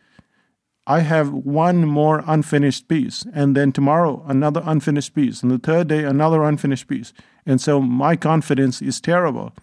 I 0.86 1.00
have 1.00 1.32
one 1.32 1.86
more 1.86 2.24
unfinished 2.28 2.88
piece, 2.88 3.26
and 3.34 3.56
then 3.56 3.72
tomorrow 3.72 4.24
another 4.28 4.62
unfinished 4.66 5.16
piece, 5.16 5.42
and 5.42 5.52
the 5.52 5.58
third 5.58 5.88
day 5.88 6.04
another 6.04 6.44
unfinished 6.44 6.88
piece. 6.88 7.14
And 7.46 7.62
so 7.62 7.80
my 7.80 8.16
confidence 8.16 8.82
is 8.82 9.00
terrible. 9.00 9.54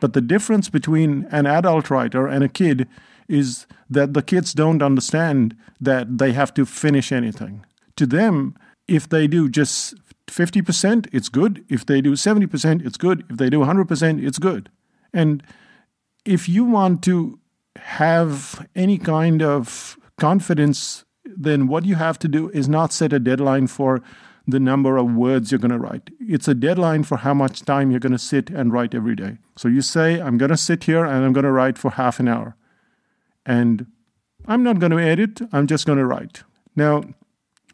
But 0.00 0.12
the 0.12 0.20
difference 0.20 0.68
between 0.68 1.26
an 1.30 1.46
adult 1.46 1.90
writer 1.90 2.26
and 2.26 2.42
a 2.44 2.48
kid 2.48 2.88
is 3.28 3.66
that 3.90 4.14
the 4.14 4.22
kids 4.22 4.52
don't 4.52 4.82
understand 4.82 5.56
that 5.80 6.18
they 6.18 6.32
have 6.32 6.54
to 6.54 6.64
finish 6.64 7.12
anything. 7.12 7.64
To 7.96 8.06
them, 8.06 8.56
if 8.86 9.08
they 9.08 9.26
do 9.26 9.48
just 9.48 9.94
50%, 10.28 11.08
it's 11.12 11.28
good. 11.28 11.64
If 11.68 11.84
they 11.84 12.00
do 12.00 12.12
70%, 12.12 12.86
it's 12.86 12.96
good. 12.96 13.24
If 13.28 13.36
they 13.36 13.50
do 13.50 13.60
100%, 13.60 14.24
it's 14.24 14.38
good. 14.38 14.70
And 15.12 15.42
if 16.24 16.48
you 16.48 16.64
want 16.64 17.02
to 17.04 17.38
have 17.76 18.66
any 18.74 18.98
kind 18.98 19.42
of 19.42 19.97
confidence, 20.18 21.04
then 21.24 21.68
what 21.68 21.84
you 21.84 21.94
have 21.94 22.18
to 22.20 22.28
do 22.28 22.50
is 22.50 22.68
not 22.68 22.92
set 22.92 23.12
a 23.12 23.18
deadline 23.18 23.66
for 23.66 24.02
the 24.46 24.58
number 24.58 24.96
of 24.96 25.14
words 25.14 25.52
you're 25.52 25.58
going 25.58 25.70
to 25.70 25.78
write. 25.78 26.10
It's 26.18 26.48
a 26.48 26.54
deadline 26.54 27.04
for 27.04 27.18
how 27.18 27.34
much 27.34 27.62
time 27.62 27.90
you're 27.90 28.00
going 28.00 28.12
to 28.12 28.18
sit 28.18 28.48
and 28.48 28.72
write 28.72 28.94
every 28.94 29.14
day. 29.14 29.36
So 29.56 29.68
you 29.68 29.82
say, 29.82 30.20
I'm 30.20 30.38
going 30.38 30.50
to 30.50 30.56
sit 30.56 30.84
here 30.84 31.04
and 31.04 31.24
I'm 31.24 31.34
going 31.34 31.44
to 31.44 31.52
write 31.52 31.76
for 31.76 31.90
half 31.90 32.18
an 32.18 32.28
hour. 32.28 32.56
And 33.44 33.86
I'm 34.46 34.62
not 34.62 34.78
going 34.78 34.92
to 34.92 34.98
edit, 34.98 35.42
I'm 35.52 35.66
just 35.66 35.84
going 35.84 35.98
to 35.98 36.06
write. 36.06 36.44
Now, 36.74 37.02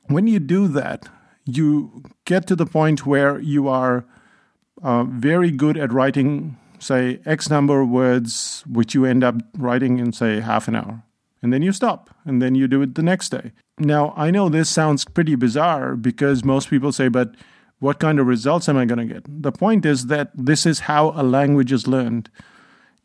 when 0.08 0.26
you 0.26 0.40
do 0.40 0.66
that, 0.68 1.08
you 1.46 2.02
get 2.24 2.48
to 2.48 2.56
the 2.56 2.66
point 2.66 3.06
where 3.06 3.38
you 3.38 3.68
are 3.68 4.04
uh, 4.82 5.04
very 5.04 5.52
good 5.52 5.76
at 5.78 5.92
writing, 5.92 6.58
say, 6.80 7.20
X 7.24 7.48
number 7.48 7.80
of 7.80 7.88
words, 7.88 8.64
which 8.66 8.94
you 8.94 9.04
end 9.04 9.22
up 9.22 9.36
writing 9.56 10.00
in, 10.00 10.12
say, 10.12 10.40
half 10.40 10.66
an 10.66 10.74
hour. 10.74 11.03
And 11.44 11.52
then 11.52 11.60
you 11.60 11.72
stop, 11.72 12.08
and 12.24 12.40
then 12.40 12.54
you 12.54 12.66
do 12.66 12.80
it 12.80 12.94
the 12.94 13.02
next 13.02 13.28
day. 13.28 13.52
Now, 13.78 14.14
I 14.16 14.30
know 14.30 14.48
this 14.48 14.70
sounds 14.70 15.04
pretty 15.04 15.34
bizarre 15.34 15.94
because 15.94 16.42
most 16.42 16.70
people 16.70 16.90
say, 16.90 17.08
but 17.08 17.34
what 17.80 18.00
kind 18.00 18.18
of 18.18 18.26
results 18.26 18.66
am 18.66 18.78
I 18.78 18.86
going 18.86 19.06
to 19.06 19.14
get? 19.14 19.24
The 19.28 19.52
point 19.52 19.84
is 19.84 20.06
that 20.06 20.30
this 20.34 20.64
is 20.64 20.80
how 20.80 21.10
a 21.10 21.22
language 21.22 21.70
is 21.70 21.86
learned. 21.86 22.30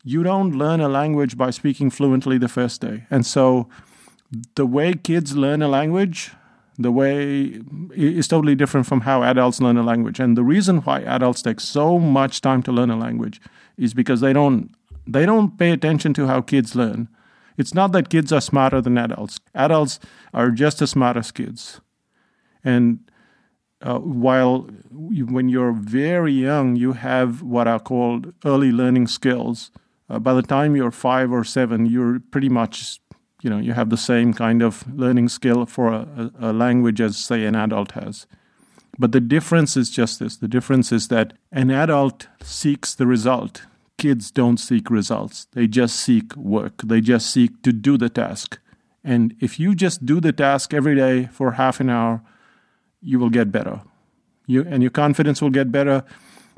You 0.04 0.22
don't 0.22 0.52
learn 0.52 0.80
a 0.80 0.88
language 0.88 1.36
by 1.36 1.50
speaking 1.50 1.90
fluently 1.90 2.38
the 2.38 2.48
first 2.48 2.80
day. 2.80 3.04
And 3.10 3.26
so 3.26 3.68
the 4.54 4.64
way 4.64 4.94
kids 4.94 5.36
learn 5.36 5.60
a 5.60 5.68
language, 5.68 6.32
the 6.78 6.90
way 6.90 7.60
is 7.94 8.26
totally 8.26 8.54
different 8.54 8.86
from 8.86 9.02
how 9.02 9.22
adults 9.22 9.60
learn 9.60 9.76
a 9.76 9.82
language. 9.82 10.18
And 10.18 10.34
the 10.34 10.44
reason 10.44 10.78
why 10.78 11.00
adults 11.02 11.42
take 11.42 11.60
so 11.60 11.98
much 11.98 12.40
time 12.40 12.62
to 12.62 12.72
learn 12.72 12.88
a 12.88 12.96
language 12.96 13.38
is 13.76 13.92
because 13.92 14.22
they 14.22 14.32
don't 14.32 14.74
they 15.06 15.26
don't 15.26 15.58
pay 15.58 15.72
attention 15.72 16.14
to 16.14 16.26
how 16.26 16.40
kids 16.40 16.74
learn. 16.74 17.08
It's 17.60 17.74
not 17.74 17.92
that 17.92 18.08
kids 18.08 18.32
are 18.32 18.40
smarter 18.40 18.80
than 18.80 18.96
adults. 18.96 19.38
Adults 19.54 20.00
are 20.32 20.50
just 20.50 20.80
as 20.80 20.90
smart 20.90 21.18
as 21.18 21.30
kids. 21.30 21.80
And 22.64 23.00
uh, 23.82 23.98
while 23.98 24.70
when 24.90 25.50
you're 25.50 25.72
very 25.72 26.32
young, 26.32 26.76
you 26.76 26.92
have 26.92 27.42
what 27.42 27.68
are 27.68 27.78
called 27.78 28.32
early 28.46 28.72
learning 28.72 29.08
skills. 29.08 29.70
Uh, 30.08 30.18
by 30.18 30.32
the 30.32 30.42
time 30.42 30.74
you're 30.74 30.90
five 30.90 31.30
or 31.30 31.44
seven, 31.44 31.84
you're 31.84 32.20
pretty 32.30 32.48
much, 32.48 32.98
you 33.42 33.50
know, 33.50 33.58
you 33.58 33.74
have 33.74 33.90
the 33.90 33.98
same 33.98 34.32
kind 34.32 34.62
of 34.62 34.72
learning 34.96 35.28
skill 35.28 35.66
for 35.66 35.92
a, 35.92 36.30
a 36.40 36.52
language 36.54 36.98
as, 36.98 37.18
say, 37.18 37.44
an 37.44 37.56
adult 37.56 37.92
has. 37.92 38.26
But 38.98 39.12
the 39.12 39.20
difference 39.20 39.76
is 39.76 39.90
just 39.90 40.18
this 40.18 40.36
the 40.36 40.48
difference 40.48 40.92
is 40.92 41.08
that 41.08 41.34
an 41.52 41.70
adult 41.70 42.26
seeks 42.42 42.94
the 42.94 43.06
result. 43.06 43.66
Kids 44.00 44.30
don't 44.30 44.56
seek 44.56 44.88
results, 44.90 45.46
they 45.52 45.66
just 45.66 45.96
seek 45.96 46.34
work, 46.34 46.80
they 46.82 47.02
just 47.02 47.30
seek 47.30 47.60
to 47.62 47.70
do 47.70 47.98
the 47.98 48.08
task. 48.08 48.58
And 49.04 49.34
if 49.40 49.60
you 49.60 49.74
just 49.74 50.06
do 50.06 50.20
the 50.20 50.32
task 50.32 50.72
every 50.72 50.94
day 50.94 51.26
for 51.26 51.52
half 51.52 51.80
an 51.80 51.90
hour, 51.90 52.22
you 53.02 53.18
will 53.18 53.28
get 53.28 53.52
better. 53.52 53.82
You 54.46 54.64
and 54.66 54.82
your 54.82 54.90
confidence 54.90 55.42
will 55.42 55.50
get 55.50 55.70
better. 55.70 56.02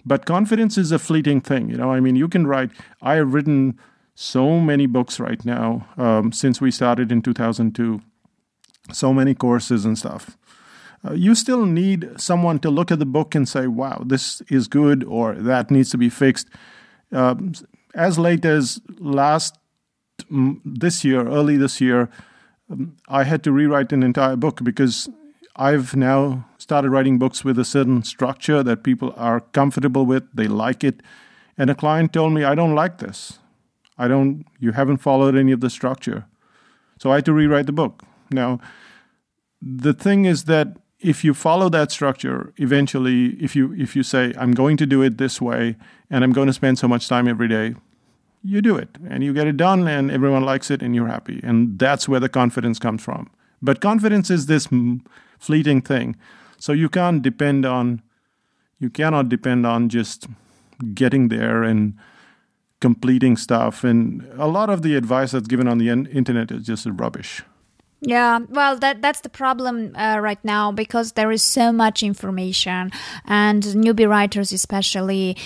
But 0.06 0.24
confidence 0.24 0.78
is 0.78 0.92
a 0.92 1.00
fleeting 1.00 1.40
thing. 1.40 1.68
You 1.68 1.76
know, 1.76 1.90
I 1.90 1.98
mean, 1.98 2.14
you 2.14 2.28
can 2.28 2.46
write. 2.46 2.70
I 3.00 3.16
have 3.16 3.34
written 3.34 3.76
so 4.14 4.60
many 4.60 4.86
books 4.86 5.18
right 5.18 5.44
now 5.44 5.88
um, 5.96 6.30
since 6.30 6.60
we 6.60 6.70
started 6.70 7.10
in 7.10 7.22
2002. 7.22 8.00
So 8.92 9.12
many 9.12 9.34
courses 9.34 9.84
and 9.84 9.98
stuff. 9.98 10.36
Uh, 11.04 11.14
you 11.14 11.34
still 11.34 11.66
need 11.66 12.08
someone 12.18 12.60
to 12.60 12.70
look 12.70 12.92
at 12.92 13.00
the 13.00 13.06
book 13.06 13.34
and 13.34 13.48
say, 13.48 13.66
"Wow, 13.66 14.04
this 14.06 14.42
is 14.48 14.68
good," 14.68 15.02
or 15.02 15.34
"That 15.34 15.72
needs 15.72 15.90
to 15.90 15.98
be 15.98 16.08
fixed." 16.08 16.48
Um, 17.12 17.52
as 17.94 18.18
late 18.18 18.44
as 18.44 18.80
last 18.98 19.58
this 20.64 21.04
year, 21.04 21.26
early 21.26 21.56
this 21.56 21.80
year, 21.80 22.08
um, 22.70 22.96
I 23.08 23.24
had 23.24 23.42
to 23.44 23.52
rewrite 23.52 23.92
an 23.92 24.02
entire 24.02 24.36
book 24.36 24.62
because 24.62 25.08
I've 25.56 25.94
now 25.94 26.46
started 26.58 26.90
writing 26.90 27.18
books 27.18 27.44
with 27.44 27.58
a 27.58 27.64
certain 27.64 28.02
structure 28.02 28.62
that 28.62 28.82
people 28.82 29.12
are 29.16 29.40
comfortable 29.40 30.06
with, 30.06 30.24
they 30.32 30.48
like 30.48 30.82
it. 30.82 31.02
And 31.58 31.68
a 31.68 31.74
client 31.74 32.12
told 32.12 32.32
me, 32.32 32.44
I 32.44 32.54
don't 32.54 32.74
like 32.74 32.98
this. 32.98 33.38
I 33.98 34.08
don't, 34.08 34.46
you 34.58 34.72
haven't 34.72 34.98
followed 34.98 35.36
any 35.36 35.52
of 35.52 35.60
the 35.60 35.68
structure. 35.68 36.24
So 36.98 37.10
I 37.10 37.16
had 37.16 37.26
to 37.26 37.32
rewrite 37.32 37.66
the 37.66 37.72
book. 37.72 38.04
Now, 38.30 38.58
the 39.60 39.92
thing 39.92 40.24
is 40.24 40.44
that 40.44 40.76
if 40.98 41.24
you 41.24 41.34
follow 41.34 41.68
that 41.68 41.92
structure, 41.92 42.52
eventually, 42.56 43.36
if 43.40 43.56
you 43.56 43.72
if 43.74 43.96
you 43.96 44.02
say, 44.02 44.32
I'm 44.38 44.52
going 44.52 44.76
to 44.78 44.86
do 44.86 45.02
it 45.02 45.18
this 45.18 45.40
way 45.40 45.76
and 46.12 46.22
I'm 46.22 46.32
going 46.32 46.46
to 46.46 46.52
spend 46.52 46.78
so 46.78 46.86
much 46.86 47.08
time 47.08 47.26
every 47.26 47.48
day, 47.48 47.74
you 48.44 48.60
do 48.60 48.76
it 48.76 48.98
and 49.08 49.24
you 49.24 49.32
get 49.32 49.46
it 49.46 49.56
done 49.56 49.88
and 49.88 50.10
everyone 50.10 50.44
likes 50.44 50.70
it 50.70 50.82
and 50.82 50.94
you're 50.94 51.08
happy. 51.08 51.40
And 51.42 51.78
that's 51.78 52.06
where 52.06 52.20
the 52.20 52.28
confidence 52.28 52.78
comes 52.78 53.02
from. 53.02 53.30
But 53.62 53.80
confidence 53.80 54.30
is 54.30 54.46
this 54.46 54.68
fleeting 55.38 55.80
thing. 55.80 56.16
So 56.58 56.72
you 56.72 56.88
can't 56.88 57.22
depend 57.22 57.64
on, 57.64 58.02
you 58.78 58.90
cannot 58.90 59.30
depend 59.30 59.66
on 59.66 59.88
just 59.88 60.26
getting 60.92 61.28
there 61.28 61.62
and 61.62 61.94
completing 62.80 63.36
stuff. 63.36 63.82
And 63.82 64.28
a 64.36 64.46
lot 64.46 64.68
of 64.68 64.82
the 64.82 64.96
advice 64.96 65.30
that's 65.30 65.48
given 65.48 65.66
on 65.66 65.78
the 65.78 65.88
internet 65.88 66.50
is 66.50 66.66
just 66.66 66.86
rubbish. 66.86 67.42
Yeah, 68.04 68.40
well, 68.48 68.76
that 68.78 69.00
that's 69.00 69.20
the 69.20 69.28
problem 69.28 69.94
uh, 69.94 70.18
right 70.20 70.44
now 70.44 70.72
because 70.72 71.12
there 71.12 71.30
is 71.30 71.40
so 71.40 71.70
much 71.70 72.02
information, 72.02 72.90
and 73.26 73.62
newbie 73.62 74.08
writers 74.08 74.52
especially 74.52 75.36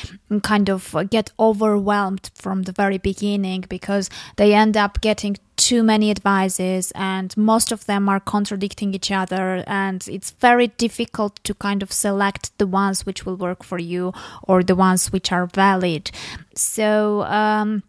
kind 0.42 0.70
of 0.70 0.96
get 1.10 1.32
overwhelmed 1.38 2.30
from 2.34 2.62
the 2.62 2.72
very 2.72 2.96
beginning 2.96 3.66
because 3.68 4.08
they 4.36 4.54
end 4.54 4.74
up 4.74 5.02
getting 5.02 5.36
too 5.56 5.82
many 5.82 6.10
advices 6.10 6.92
and 6.94 7.36
most 7.36 7.72
of 7.72 7.84
them 7.84 8.08
are 8.08 8.20
contradicting 8.20 8.94
each 8.94 9.10
other 9.10 9.62
and 9.66 10.08
it's 10.08 10.30
very 10.32 10.68
difficult 10.68 11.38
to 11.44 11.54
kind 11.54 11.82
of 11.82 11.92
select 11.92 12.56
the 12.58 12.66
ones 12.66 13.04
which 13.04 13.26
will 13.26 13.36
work 13.36 13.64
for 13.64 13.78
you 13.78 14.12
or 14.42 14.62
the 14.62 14.74
ones 14.74 15.12
which 15.12 15.30
are 15.30 15.46
valid. 15.46 16.10
So 16.54 17.22
um, 17.24 17.82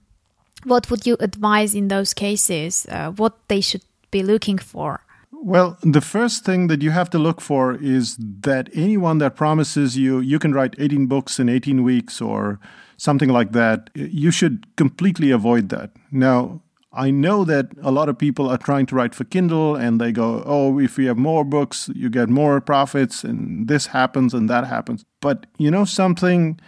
what 0.63 0.89
would 0.91 1.05
you 1.05 1.17
advise 1.19 1.73
in 1.73 1.87
those 1.87 2.13
cases? 2.13 2.85
Uh, 2.89 3.11
what 3.11 3.37
they 3.47 3.61
should 3.61 3.81
be 4.11 4.23
looking 4.23 4.57
for 4.57 5.01
well, 5.39 5.77
the 5.83 6.01
first 6.01 6.45
thing 6.45 6.67
that 6.67 6.81
you 6.81 6.91
have 6.91 7.09
to 7.11 7.19
look 7.19 7.41
for 7.41 7.75
is 7.75 8.17
that 8.17 8.69
anyone 8.73 9.19
that 9.19 9.35
promises 9.35 9.95
you 9.95 10.19
you 10.19 10.39
can 10.39 10.51
write 10.51 10.75
18 10.79 11.07
books 11.07 11.39
in 11.39 11.47
18 11.47 11.83
weeks 11.83 12.21
or 12.21 12.59
something 12.97 13.29
like 13.29 13.51
that, 13.51 13.89
you 13.93 14.31
should 14.31 14.65
completely 14.75 15.31
avoid 15.31 15.69
that. 15.69 15.91
Now, 16.11 16.63
I 16.91 17.11
know 17.11 17.43
that 17.45 17.67
a 17.83 17.91
lot 17.91 18.09
of 18.09 18.17
people 18.17 18.49
are 18.49 18.57
trying 18.57 18.87
to 18.87 18.95
write 18.95 19.13
for 19.13 19.23
Kindle 19.23 19.75
and 19.75 20.01
they 20.01 20.11
go, 20.11 20.41
oh, 20.45 20.79
if 20.79 20.97
you 20.97 21.07
have 21.09 21.17
more 21.17 21.45
books, 21.45 21.89
you 21.93 22.09
get 22.09 22.27
more 22.27 22.59
profits 22.59 23.23
and 23.23 23.67
this 23.67 23.87
happens 23.87 24.33
and 24.33 24.49
that 24.49 24.65
happens. 24.65 25.05
But 25.21 25.45
you 25.57 25.69
know 25.69 25.85
something? 25.85 26.59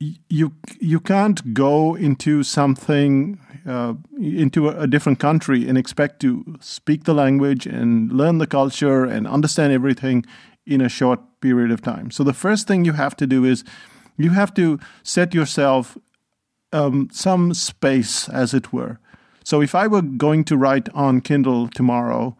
You 0.00 0.52
you 0.80 1.00
can't 1.00 1.54
go 1.54 1.94
into 1.94 2.42
something 2.42 3.38
uh, 3.66 3.94
into 4.18 4.68
a, 4.68 4.80
a 4.80 4.86
different 4.86 5.18
country 5.18 5.68
and 5.68 5.78
expect 5.78 6.20
to 6.20 6.56
speak 6.60 7.04
the 7.04 7.14
language 7.14 7.66
and 7.66 8.12
learn 8.12 8.38
the 8.38 8.46
culture 8.46 9.04
and 9.04 9.26
understand 9.26 9.72
everything 9.72 10.26
in 10.66 10.80
a 10.80 10.88
short 10.88 11.20
period 11.40 11.70
of 11.70 11.80
time. 11.80 12.10
So 12.10 12.24
the 12.24 12.32
first 12.34 12.66
thing 12.66 12.84
you 12.84 12.92
have 12.92 13.16
to 13.16 13.26
do 13.26 13.44
is 13.44 13.64
you 14.16 14.30
have 14.30 14.52
to 14.54 14.78
set 15.02 15.34
yourself 15.34 15.96
um, 16.72 17.08
some 17.12 17.54
space, 17.54 18.28
as 18.28 18.52
it 18.52 18.72
were. 18.72 18.98
So 19.44 19.62
if 19.62 19.74
I 19.74 19.86
were 19.86 20.02
going 20.02 20.44
to 20.44 20.56
write 20.56 20.88
on 20.94 21.20
Kindle 21.20 21.68
tomorrow, 21.68 22.36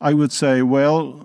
I 0.00 0.12
would 0.14 0.32
say, 0.32 0.62
well, 0.62 1.22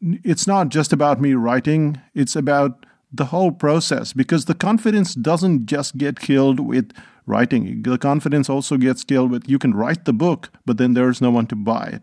it's 0.00 0.46
not 0.46 0.68
just 0.68 0.92
about 0.92 1.20
me 1.20 1.34
writing, 1.34 2.00
it's 2.14 2.36
about 2.36 2.86
the 3.12 3.26
whole 3.26 3.52
process 3.52 4.12
because 4.12 4.44
the 4.44 4.54
confidence 4.54 5.14
doesn't 5.14 5.66
just 5.66 5.96
get 5.96 6.20
killed 6.20 6.60
with 6.60 6.92
writing. 7.26 7.82
The 7.82 7.98
confidence 7.98 8.50
also 8.50 8.76
gets 8.76 9.04
killed 9.04 9.30
with 9.30 9.48
you 9.48 9.58
can 9.58 9.74
write 9.74 10.04
the 10.04 10.12
book, 10.12 10.50
but 10.66 10.78
then 10.78 10.94
there's 10.94 11.20
no 11.20 11.30
one 11.30 11.46
to 11.46 11.56
buy 11.56 11.90
it. 11.92 12.02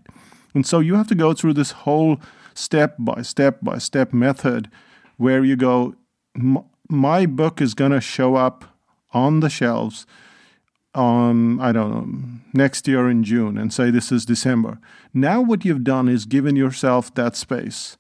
And 0.54 0.65
so 0.65 0.80
you 0.80 0.96
have 0.96 1.08
to 1.08 1.15
go 1.15 1.34
through 1.34 1.54
this 1.54 1.72
whole 1.72 2.20
step 2.54 2.96
by 2.98 3.22
step 3.22 3.60
by 3.62 3.78
step 3.78 4.13
method 4.13 4.70
where 5.18 5.44
you 5.44 5.56
go, 5.56 5.96
my 6.89 7.26
book 7.26 7.62
is 7.62 7.74
going 7.74 7.91
to 7.91 8.02
show 8.02 8.36
up 8.36 8.65
on 9.13 9.39
the 9.39 9.50
shelves 9.50 10.06
on, 10.94 11.60
I 11.60 11.72
don't 11.72 11.89
know, 11.89 12.39
next 12.54 12.88
year 12.88 13.10
in 13.10 13.24
June 13.24 13.58
and 13.58 13.74
say 13.74 13.91
this 13.91 14.12
is 14.12 14.26
December. 14.26 14.80
Now, 15.13 15.41
what 15.41 15.65
you've 15.65 15.84
done 15.84 16.08
is 16.08 16.26
given 16.26 16.56
yourself 16.56 17.13
that 17.15 17.36
space. 17.36 17.98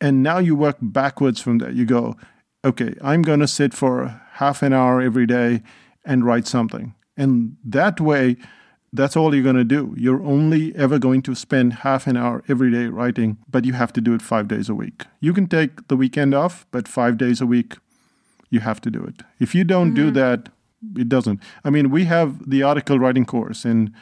And 0.00 0.22
now 0.22 0.38
you 0.38 0.54
work 0.54 0.76
backwards 0.80 1.40
from 1.40 1.58
that. 1.58 1.74
You 1.74 1.84
go, 1.84 2.16
okay, 2.64 2.94
I'm 3.02 3.22
going 3.22 3.40
to 3.40 3.48
sit 3.48 3.74
for 3.74 4.20
half 4.32 4.62
an 4.62 4.72
hour 4.72 5.00
every 5.00 5.26
day 5.26 5.62
and 6.04 6.24
write 6.24 6.46
something. 6.46 6.94
And 7.16 7.56
that 7.64 8.00
way, 8.00 8.36
that's 8.92 9.16
all 9.16 9.34
you're 9.34 9.44
going 9.44 9.56
to 9.56 9.64
do. 9.64 9.94
You're 9.96 10.22
only 10.22 10.74
ever 10.74 10.98
going 10.98 11.22
to 11.22 11.34
spend 11.34 11.74
half 11.74 12.06
an 12.06 12.16
hour 12.16 12.42
every 12.48 12.70
day 12.70 12.86
writing, 12.86 13.38
but 13.50 13.64
you 13.64 13.74
have 13.74 13.92
to 13.94 14.00
do 14.00 14.14
it 14.14 14.22
five 14.22 14.48
days 14.48 14.68
a 14.68 14.74
week. 14.74 15.04
You 15.20 15.32
can 15.32 15.46
take 15.46 15.88
the 15.88 15.96
weekend 15.96 16.34
off, 16.34 16.66
but 16.70 16.88
five 16.88 17.18
days 17.18 17.40
a 17.40 17.46
week, 17.46 17.76
you 18.50 18.60
have 18.60 18.80
to 18.82 18.90
do 18.90 19.02
it. 19.04 19.22
If 19.38 19.54
you 19.54 19.64
don't 19.64 19.88
mm-hmm. 19.88 20.06
do 20.06 20.10
that, 20.12 20.48
it 20.96 21.08
doesn't. 21.08 21.42
I 21.64 21.70
mean, 21.70 21.90
we 21.90 22.04
have 22.04 22.48
the 22.48 22.62
article 22.62 22.98
writing 22.98 23.26
course, 23.26 23.64
and 23.64 23.92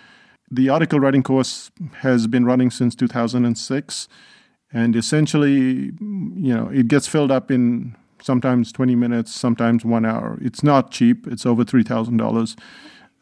the 0.51 0.69
article 0.69 1.01
writing 1.01 1.23
course 1.23 1.71
has 1.99 2.27
been 2.27 2.45
running 2.45 2.71
since 2.71 2.95
2006. 2.95 4.09
And 4.73 4.95
essentially, 4.95 5.93
you 6.01 6.55
know, 6.55 6.69
it 6.69 6.89
gets 6.89 7.09
filled 7.09 7.33
up 7.33 7.51
in 7.51 7.97
sometimes 8.27 8.73
20 8.73 8.97
minutes, 8.97 9.33
sometimes 9.33 9.85
one 9.85 10.05
hour. 10.05 10.39
It's 10.43 10.63
not 10.65 10.91
cheap, 10.91 11.27
it's 11.29 11.47
over 11.47 11.65
$3,000. 11.65 12.57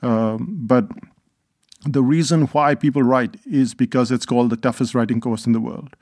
Um, 0.02 0.58
but 0.62 0.88
the 1.86 2.02
reason 2.02 2.46
why 2.48 2.74
people 2.74 3.02
write 3.02 3.36
is 3.44 3.74
because 3.74 4.10
it's 4.10 4.24
called 4.24 4.48
the 4.50 4.56
toughest 4.56 4.94
writing 4.94 5.20
course 5.20 5.46
in 5.46 5.52
the 5.52 5.60
world. 5.60 5.94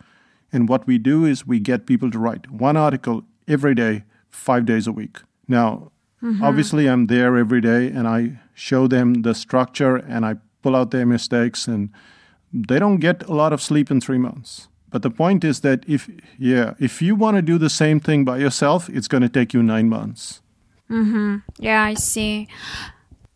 And 0.53 0.69
what 0.69 0.87
we 0.87 0.99
do 0.99 1.25
is 1.25 1.47
we 1.47 1.59
get 1.59 1.87
people 1.87 2.11
to 2.13 2.19
write 2.19 2.51
one 2.51 2.77
article 2.77 3.25
every 3.49 3.75
day, 3.75 4.05
five 4.31 4.65
days 4.67 4.87
a 4.87 4.93
week. 4.93 5.19
Now, 5.49 5.91
mm-hmm. 6.23 6.45
obviously, 6.45 6.89
I'm 6.89 7.09
there 7.09 7.37
every 7.37 7.61
day 7.61 7.89
and 7.89 8.07
I 8.07 8.39
show 8.55 8.87
them 8.87 9.23
the 9.23 9.35
structure 9.35 9.97
and 9.97 10.25
I 10.25 10.37
pull 10.63 10.77
out 10.77 10.93
their 10.93 11.07
mistakes, 11.07 11.67
and 11.67 11.91
they 12.53 12.79
don't 12.79 12.99
get 12.99 13.25
a 13.25 13.35
lot 13.35 13.53
of 13.53 13.61
sleep 13.61 13.91
in 13.91 14.01
three 14.01 14.19
months. 14.19 14.69
But 14.93 15.03
the 15.03 15.11
point 15.11 15.43
is 15.43 15.61
that 15.61 15.85
if 15.89 16.09
yeah, 16.39 16.75
if 16.79 17.03
you 17.03 17.17
want 17.17 17.37
to 17.37 17.43
do 17.43 17.59
the 17.59 17.71
same 17.71 17.99
thing 17.99 18.25
by 18.25 18.39
yourself, 18.39 18.89
it's 18.91 19.09
going 19.09 19.23
to 19.23 19.29
take 19.29 19.55
you 19.55 19.63
nine 19.63 19.89
months. 19.89 20.43
Mm-hmm. 20.91 21.39
Yeah, 21.59 21.83
I 21.83 21.95
see. 21.95 22.47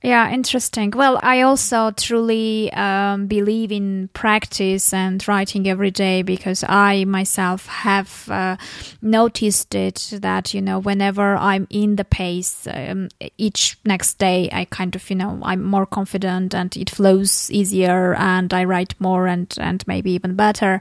Yeah, 0.06 0.30
interesting. 0.30 0.92
Well, 0.94 1.18
I 1.20 1.40
also 1.40 1.90
truly 1.90 2.72
um, 2.72 3.26
believe 3.26 3.72
in 3.72 4.08
practice 4.12 4.92
and 4.92 5.26
writing 5.26 5.66
every 5.66 5.90
day 5.90 6.22
because 6.22 6.62
I 6.62 7.04
myself 7.06 7.66
have 7.66 8.30
uh, 8.30 8.56
noticed 9.02 9.74
it 9.74 10.10
that, 10.22 10.54
you 10.54 10.62
know, 10.62 10.78
whenever 10.78 11.34
I'm 11.34 11.66
in 11.70 11.96
the 11.96 12.04
pace, 12.04 12.68
um, 12.70 13.08
each 13.36 13.78
next 13.84 14.18
day 14.18 14.48
I 14.52 14.66
kind 14.66 14.94
of, 14.94 15.10
you 15.10 15.16
know, 15.16 15.40
I'm 15.42 15.64
more 15.64 15.86
confident 15.86 16.54
and 16.54 16.76
it 16.76 16.88
flows 16.88 17.50
easier 17.50 18.14
and 18.14 18.54
I 18.54 18.62
write 18.62 18.94
more 19.00 19.26
and, 19.26 19.52
and 19.58 19.84
maybe 19.88 20.12
even 20.12 20.36
better. 20.36 20.78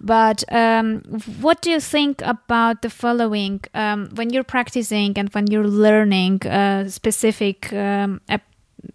But 0.00 0.42
um, 0.52 1.02
what 1.40 1.62
do 1.62 1.70
you 1.70 1.78
think 1.78 2.22
about 2.22 2.82
the 2.82 2.90
following? 2.90 3.60
Um, 3.72 4.08
when 4.16 4.30
you're 4.30 4.42
practicing 4.42 5.16
and 5.16 5.28
when 5.28 5.46
you're 5.46 5.62
learning 5.68 6.44
a 6.44 6.86
specific 6.90 7.72
um, 7.72 8.20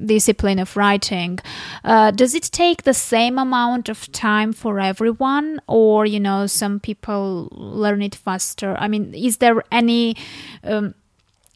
discipline 0.04 0.60
of 0.60 0.75
writing 0.75 1.39
uh, 1.84 2.12
does 2.12 2.36
it 2.36 2.43
take 2.43 2.84
the 2.84 2.93
same 2.93 3.38
amount 3.38 3.89
of 3.89 4.12
time 4.12 4.54
for 4.54 4.80
everyone 4.80 5.60
or 5.67 6.06
you 6.06 6.19
know 6.19 6.47
some 6.47 6.80
people 6.80 7.49
learn 7.52 8.02
it 8.02 8.15
faster? 8.15 8.75
I 8.80 8.88
mean 8.88 9.13
is 9.13 9.38
there 9.38 9.63
any 9.71 10.15
um, 10.63 10.93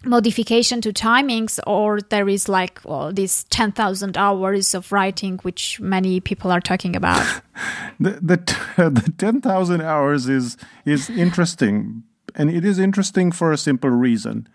modification 0.06 0.82
to 0.82 0.92
timings 0.92 1.60
or 1.66 2.02
there 2.02 2.28
is 2.28 2.50
like 2.50 2.82
well, 2.84 3.12
these 3.14 3.46
10,000 3.46 4.18
hours 4.18 4.74
of 4.74 4.92
writing 4.92 5.40
which 5.40 5.80
many 5.80 6.20
people 6.20 6.52
are 6.52 6.62
talking 6.62 6.96
about? 6.96 7.26
The 8.00 8.20
the, 8.22 8.90
the 8.90 9.14
10,000 9.18 9.82
hours 9.82 10.28
is 10.28 10.58
is 10.84 11.10
interesting 11.10 12.04
and 12.36 12.50
it 12.50 12.66
is 12.66 12.80
interesting 12.80 13.32
for 13.32 13.52
a 13.52 13.58
simple 13.58 13.92
reason 13.92 14.48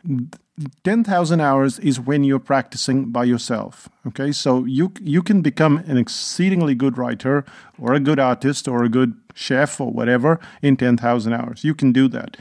10,000 0.84 1.40
hours 1.40 1.78
is 1.78 2.00
when 2.00 2.24
you're 2.24 2.38
practicing 2.38 3.10
by 3.10 3.24
yourself. 3.24 3.88
Okay, 4.06 4.32
so 4.32 4.64
you 4.64 4.92
you 5.00 5.22
can 5.22 5.42
become 5.42 5.78
an 5.78 5.96
exceedingly 5.96 6.74
good 6.74 6.98
writer 6.98 7.44
or 7.78 7.94
a 7.94 8.00
good 8.00 8.18
artist 8.18 8.68
or 8.68 8.84
a 8.84 8.88
good 8.88 9.14
chef 9.34 9.80
or 9.80 9.92
whatever 9.92 10.40
in 10.62 10.76
10,000 10.76 11.32
hours. 11.32 11.64
You 11.64 11.74
can 11.74 11.92
do 11.92 12.08
that. 12.08 12.36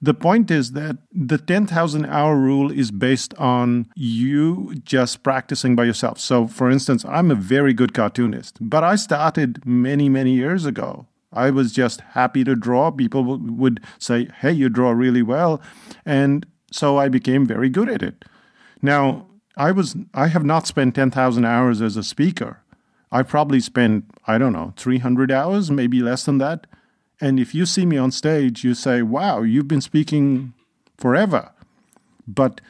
The 0.00 0.14
point 0.14 0.50
is 0.50 0.72
that 0.72 0.98
the 1.10 1.38
10,000 1.38 2.04
hour 2.04 2.36
rule 2.36 2.70
is 2.70 2.90
based 2.90 3.32
on 3.38 3.86
you 3.96 4.74
just 4.84 5.22
practicing 5.22 5.74
by 5.74 5.84
yourself. 5.84 6.20
So, 6.20 6.46
for 6.46 6.70
instance, 6.70 7.04
I'm 7.06 7.30
a 7.30 7.34
very 7.34 7.72
good 7.72 7.94
cartoonist, 7.94 8.58
but 8.60 8.84
I 8.84 8.96
started 8.96 9.64
many, 9.64 10.08
many 10.10 10.32
years 10.32 10.66
ago. 10.66 11.06
I 11.32 11.50
was 11.50 11.72
just 11.72 12.00
happy 12.12 12.44
to 12.44 12.54
draw. 12.54 12.90
People 12.90 13.38
would 13.38 13.80
say, 13.98 14.28
Hey, 14.40 14.52
you 14.52 14.68
draw 14.68 14.90
really 14.90 15.22
well. 15.22 15.60
And 16.04 16.46
so 16.70 16.98
I 16.98 17.08
became 17.08 17.46
very 17.46 17.68
good 17.68 17.88
at 17.88 18.02
it. 18.02 18.24
Now, 18.82 19.26
I 19.56 19.72
was 19.72 19.96
I 20.14 20.28
have 20.28 20.44
not 20.44 20.66
spent 20.66 20.94
10,000 20.94 21.44
hours 21.44 21.80
as 21.80 21.96
a 21.96 22.02
speaker. 22.02 22.60
I 23.10 23.22
probably 23.22 23.60
spent, 23.60 24.04
I 24.26 24.36
don't 24.38 24.52
know, 24.52 24.74
300 24.76 25.30
hours, 25.30 25.70
maybe 25.70 26.02
less 26.02 26.24
than 26.24 26.38
that. 26.38 26.66
And 27.20 27.40
if 27.40 27.54
you 27.54 27.64
see 27.64 27.86
me 27.86 27.96
on 27.96 28.10
stage, 28.10 28.62
you 28.64 28.74
say, 28.74 29.00
"Wow, 29.00 29.42
you've 29.42 29.68
been 29.68 29.80
speaking 29.80 30.52
forever." 30.98 31.50
But 32.26 32.60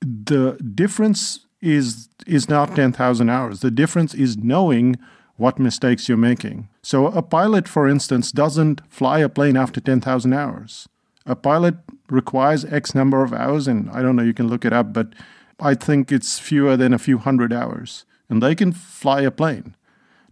the 0.00 0.58
difference 0.74 1.46
is 1.62 2.08
is 2.26 2.48
not 2.48 2.74
10,000 2.76 3.30
hours. 3.30 3.60
The 3.60 3.70
difference 3.70 4.14
is 4.14 4.36
knowing 4.36 4.96
what 5.36 5.58
mistakes 5.58 6.08
you're 6.08 6.18
making. 6.18 6.68
So 6.82 7.06
a 7.06 7.22
pilot, 7.22 7.66
for 7.66 7.88
instance, 7.88 8.30
doesn't 8.30 8.82
fly 8.90 9.20
a 9.20 9.28
plane 9.28 9.56
after 9.56 9.80
10,000 9.80 10.34
hours. 10.34 10.86
A 11.26 11.36
pilot 11.36 11.76
requires 12.08 12.64
X 12.64 12.94
number 12.94 13.22
of 13.22 13.32
hours, 13.32 13.68
and 13.68 13.90
I 13.90 14.02
don't 14.02 14.16
know, 14.16 14.22
you 14.22 14.34
can 14.34 14.48
look 14.48 14.64
it 14.64 14.72
up, 14.72 14.92
but 14.92 15.14
I 15.58 15.74
think 15.74 16.10
it's 16.10 16.38
fewer 16.38 16.76
than 16.76 16.92
a 16.94 16.98
few 16.98 17.18
hundred 17.18 17.52
hours. 17.52 18.04
And 18.28 18.42
they 18.42 18.54
can 18.54 18.72
fly 18.72 19.22
a 19.22 19.30
plane. 19.30 19.76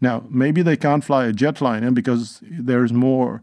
Now, 0.01 0.25
maybe 0.31 0.63
they 0.63 0.77
can't 0.77 1.05
fly 1.05 1.27
a 1.27 1.33
jetliner 1.33 1.93
because 1.93 2.41
there's 2.43 2.93
more 2.93 3.43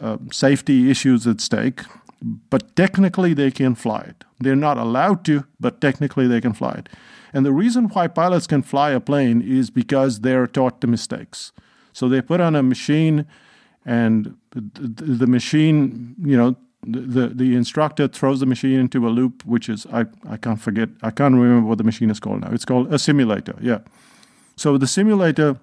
uh, 0.00 0.18
safety 0.30 0.90
issues 0.90 1.26
at 1.26 1.40
stake, 1.40 1.82
but 2.22 2.76
technically 2.76 3.34
they 3.34 3.50
can 3.50 3.74
fly 3.74 4.00
it. 4.00 4.24
They're 4.38 4.56
not 4.56 4.76
allowed 4.76 5.24
to, 5.26 5.44
but 5.58 5.80
technically 5.80 6.26
they 6.26 6.40
can 6.40 6.52
fly 6.52 6.72
it. 6.72 6.88
And 7.32 7.46
the 7.46 7.52
reason 7.52 7.88
why 7.88 8.08
pilots 8.08 8.46
can 8.46 8.62
fly 8.62 8.90
a 8.90 9.00
plane 9.00 9.40
is 9.40 9.70
because 9.70 10.20
they're 10.20 10.46
taught 10.46 10.80
the 10.80 10.86
mistakes. 10.86 11.52
So 11.92 12.08
they 12.08 12.20
put 12.20 12.40
on 12.40 12.54
a 12.54 12.62
machine, 12.62 13.26
and 13.84 14.36
the, 14.52 15.14
the 15.14 15.26
machine, 15.26 16.14
you 16.22 16.36
know, 16.36 16.56
the, 16.82 17.28
the 17.28 17.56
instructor 17.56 18.08
throws 18.08 18.40
the 18.40 18.46
machine 18.46 18.80
into 18.80 19.06
a 19.06 19.10
loop, 19.10 19.44
which 19.44 19.68
is 19.68 19.86
I, 19.92 20.06
I 20.28 20.36
can't 20.36 20.60
forget 20.60 20.88
I 21.02 21.10
can't 21.10 21.34
remember 21.34 21.68
what 21.68 21.78
the 21.78 21.84
machine 21.84 22.10
is 22.10 22.20
called 22.20 22.40
now. 22.40 22.50
It's 22.52 22.64
called 22.64 22.92
a 22.92 22.98
simulator. 22.98 23.54
Yeah. 23.60 23.80
So 24.56 24.78
the 24.78 24.86
simulator, 24.86 25.58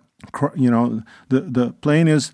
you 0.56 0.70
know, 0.70 1.04
the 1.30 1.42
the 1.42 1.72
plane 1.82 2.08
is 2.08 2.32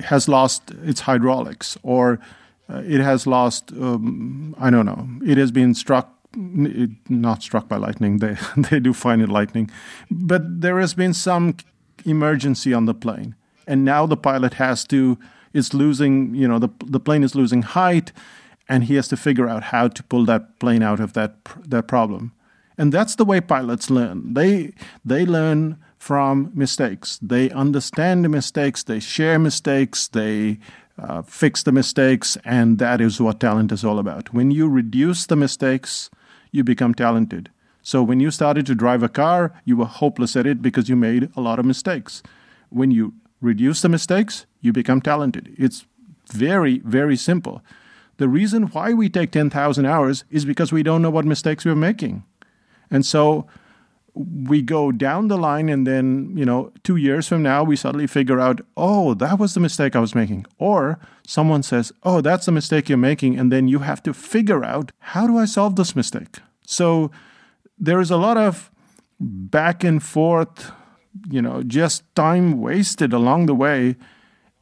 has 0.00 0.28
lost 0.28 0.70
its 0.82 1.00
hydraulics 1.00 1.78
or 1.82 2.20
uh, 2.68 2.82
it 2.86 3.00
has 3.00 3.26
lost 3.26 3.72
um, 3.72 4.54
I 4.58 4.70
don't 4.70 4.86
know. 4.86 5.08
It 5.24 5.38
has 5.38 5.50
been 5.50 5.74
struck 5.74 6.14
it, 6.34 6.90
not 7.08 7.42
struck 7.42 7.68
by 7.68 7.76
lightning. 7.76 8.18
They 8.20 8.36
they 8.56 8.80
do 8.80 8.92
find 8.92 9.22
it 9.22 9.28
lightning, 9.28 9.70
but 10.10 10.60
there 10.60 10.80
has 10.80 10.94
been 10.94 11.14
some 11.14 11.56
emergency 12.04 12.72
on 12.72 12.86
the 12.86 12.94
plane, 12.94 13.34
and 13.70 13.84
now 13.84 14.04
the 14.04 14.16
pilot 14.16 14.54
has 14.54 14.84
to 14.84 15.16
is 15.52 15.72
losing, 15.74 16.34
you 16.34 16.48
know, 16.48 16.58
the 16.58 16.68
the 16.84 17.00
plane 17.00 17.24
is 17.24 17.34
losing 17.34 17.62
height, 17.62 18.12
and 18.68 18.84
he 18.84 18.96
has 18.96 19.08
to 19.08 19.16
figure 19.16 19.48
out 19.48 19.62
how 19.64 19.88
to 19.88 20.02
pull 20.02 20.24
that 20.26 20.58
plane 20.58 20.82
out 20.82 21.00
of 21.00 21.12
that 21.12 21.32
that 21.68 21.86
problem. 21.86 22.32
And 22.76 22.92
that's 22.92 23.14
the 23.14 23.24
way 23.24 23.40
pilots 23.40 23.90
learn. 23.90 24.34
They 24.34 24.72
they 25.04 25.24
learn 25.24 25.76
from 25.98 26.50
mistakes. 26.54 27.18
They 27.22 27.50
understand 27.50 28.24
the 28.24 28.28
mistakes. 28.28 28.82
They 28.82 29.00
share 29.00 29.38
mistakes. 29.38 30.08
They 30.08 30.58
uh, 30.98 31.22
fix 31.22 31.62
the 31.62 31.72
mistakes, 31.72 32.38
and 32.44 32.78
that 32.78 33.00
is 33.00 33.20
what 33.20 33.40
talent 33.40 33.72
is 33.72 33.84
all 33.84 33.98
about. 33.98 34.34
When 34.34 34.50
you 34.50 34.68
reduce 34.68 35.26
the 35.26 35.36
mistakes, 35.36 36.10
you 36.52 36.64
become 36.64 36.94
talented. 36.94 37.50
So 37.82 38.02
when 38.02 38.20
you 38.20 38.30
started 38.30 38.66
to 38.66 38.74
drive 38.74 39.02
a 39.02 39.08
car, 39.08 39.52
you 39.64 39.76
were 39.76 39.86
hopeless 39.86 40.36
at 40.36 40.46
it 40.46 40.60
because 40.60 40.88
you 40.88 40.96
made 40.96 41.30
a 41.36 41.40
lot 41.40 41.58
of 41.58 41.64
mistakes. 41.64 42.22
When 42.68 42.90
you 42.90 43.14
reduce 43.40 43.82
the 43.82 43.88
mistakes, 43.88 44.46
you 44.60 44.72
become 44.72 45.00
talented. 45.00 45.54
It's 45.58 45.86
very, 46.32 46.78
very 46.80 47.16
simple. 47.16 47.62
The 48.18 48.28
reason 48.28 48.64
why 48.64 48.92
we 48.92 49.08
take 49.08 49.30
10,000 49.30 49.86
hours 49.86 50.24
is 50.30 50.44
because 50.44 50.72
we 50.72 50.82
don't 50.82 51.02
know 51.02 51.10
what 51.10 51.24
mistakes 51.24 51.64
we're 51.64 51.74
making. 51.74 52.24
And 52.90 53.06
so 53.06 53.46
we 54.14 54.60
go 54.60 54.92
down 54.92 55.28
the 55.28 55.38
line, 55.38 55.68
and 55.68 55.86
then, 55.86 56.36
you 56.36 56.44
know, 56.44 56.72
two 56.82 56.96
years 56.96 57.28
from 57.28 57.42
now, 57.42 57.62
we 57.62 57.76
suddenly 57.76 58.06
figure 58.06 58.40
out, 58.40 58.60
oh, 58.76 59.14
that 59.14 59.38
was 59.38 59.54
the 59.54 59.60
mistake 59.60 59.96
I 59.96 60.00
was 60.00 60.14
making. 60.14 60.46
Or 60.58 60.98
someone 61.26 61.62
says, 61.62 61.92
oh, 62.02 62.20
that's 62.20 62.46
the 62.46 62.52
mistake 62.52 62.88
you're 62.88 62.98
making. 62.98 63.38
And 63.38 63.50
then 63.50 63.68
you 63.68 63.78
have 63.78 64.02
to 64.02 64.12
figure 64.12 64.64
out, 64.64 64.92
how 64.98 65.26
do 65.26 65.38
I 65.38 65.44
solve 65.44 65.76
this 65.76 65.96
mistake? 65.96 66.40
So 66.66 67.10
there 67.78 68.00
is 68.00 68.10
a 68.10 68.16
lot 68.16 68.36
of 68.36 68.70
back 69.18 69.84
and 69.84 70.02
forth 70.02 70.72
you 71.30 71.42
know, 71.42 71.62
just 71.62 72.02
time 72.14 72.60
wasted 72.60 73.12
along 73.12 73.46
the 73.46 73.54
way. 73.54 73.96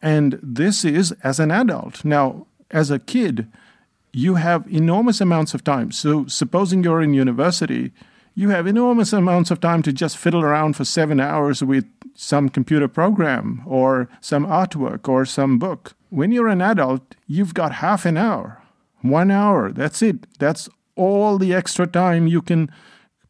And 0.01 0.39
this 0.43 0.85
is 0.85 1.13
as 1.23 1.41
an 1.41 1.51
adult. 1.51 2.05
Now, 2.05 2.47
as 2.71 2.91
a 2.91 2.99
kid, 2.99 3.51
you 4.13 4.37
have 4.37 4.67
enormous 4.73 5.21
amounts 5.21 5.55
of 5.55 5.65
time. 5.65 5.93
So, 5.93 6.27
supposing 6.27 6.83
you're 6.83 7.03
in 7.03 7.15
university, 7.15 7.93
you 8.35 8.51
have 8.51 8.67
enormous 8.67 9.13
amounts 9.13 9.51
of 9.51 9.61
time 9.61 9.83
to 9.83 9.93
just 9.93 10.17
fiddle 10.17 10.43
around 10.43 10.77
for 10.77 10.85
seven 10.85 11.19
hours 11.19 11.63
with 11.63 11.85
some 12.15 12.49
computer 12.49 12.89
program 12.89 13.63
or 13.67 14.09
some 14.21 14.47
artwork 14.47 15.09
or 15.09 15.25
some 15.25 15.59
book. 15.59 15.95
When 16.11 16.33
you're 16.33 16.49
an 16.49 16.63
adult, 16.63 17.17
you've 17.27 17.55
got 17.55 17.73
half 17.73 18.07
an 18.07 18.17
hour, 18.17 18.63
one 19.03 19.31
hour. 19.31 19.73
That's 19.73 20.03
it. 20.03 20.27
That's 20.39 20.69
all 20.95 21.39
the 21.39 21.53
extra 21.53 21.87
time 21.87 22.27
you 22.27 22.41
can 22.41 22.71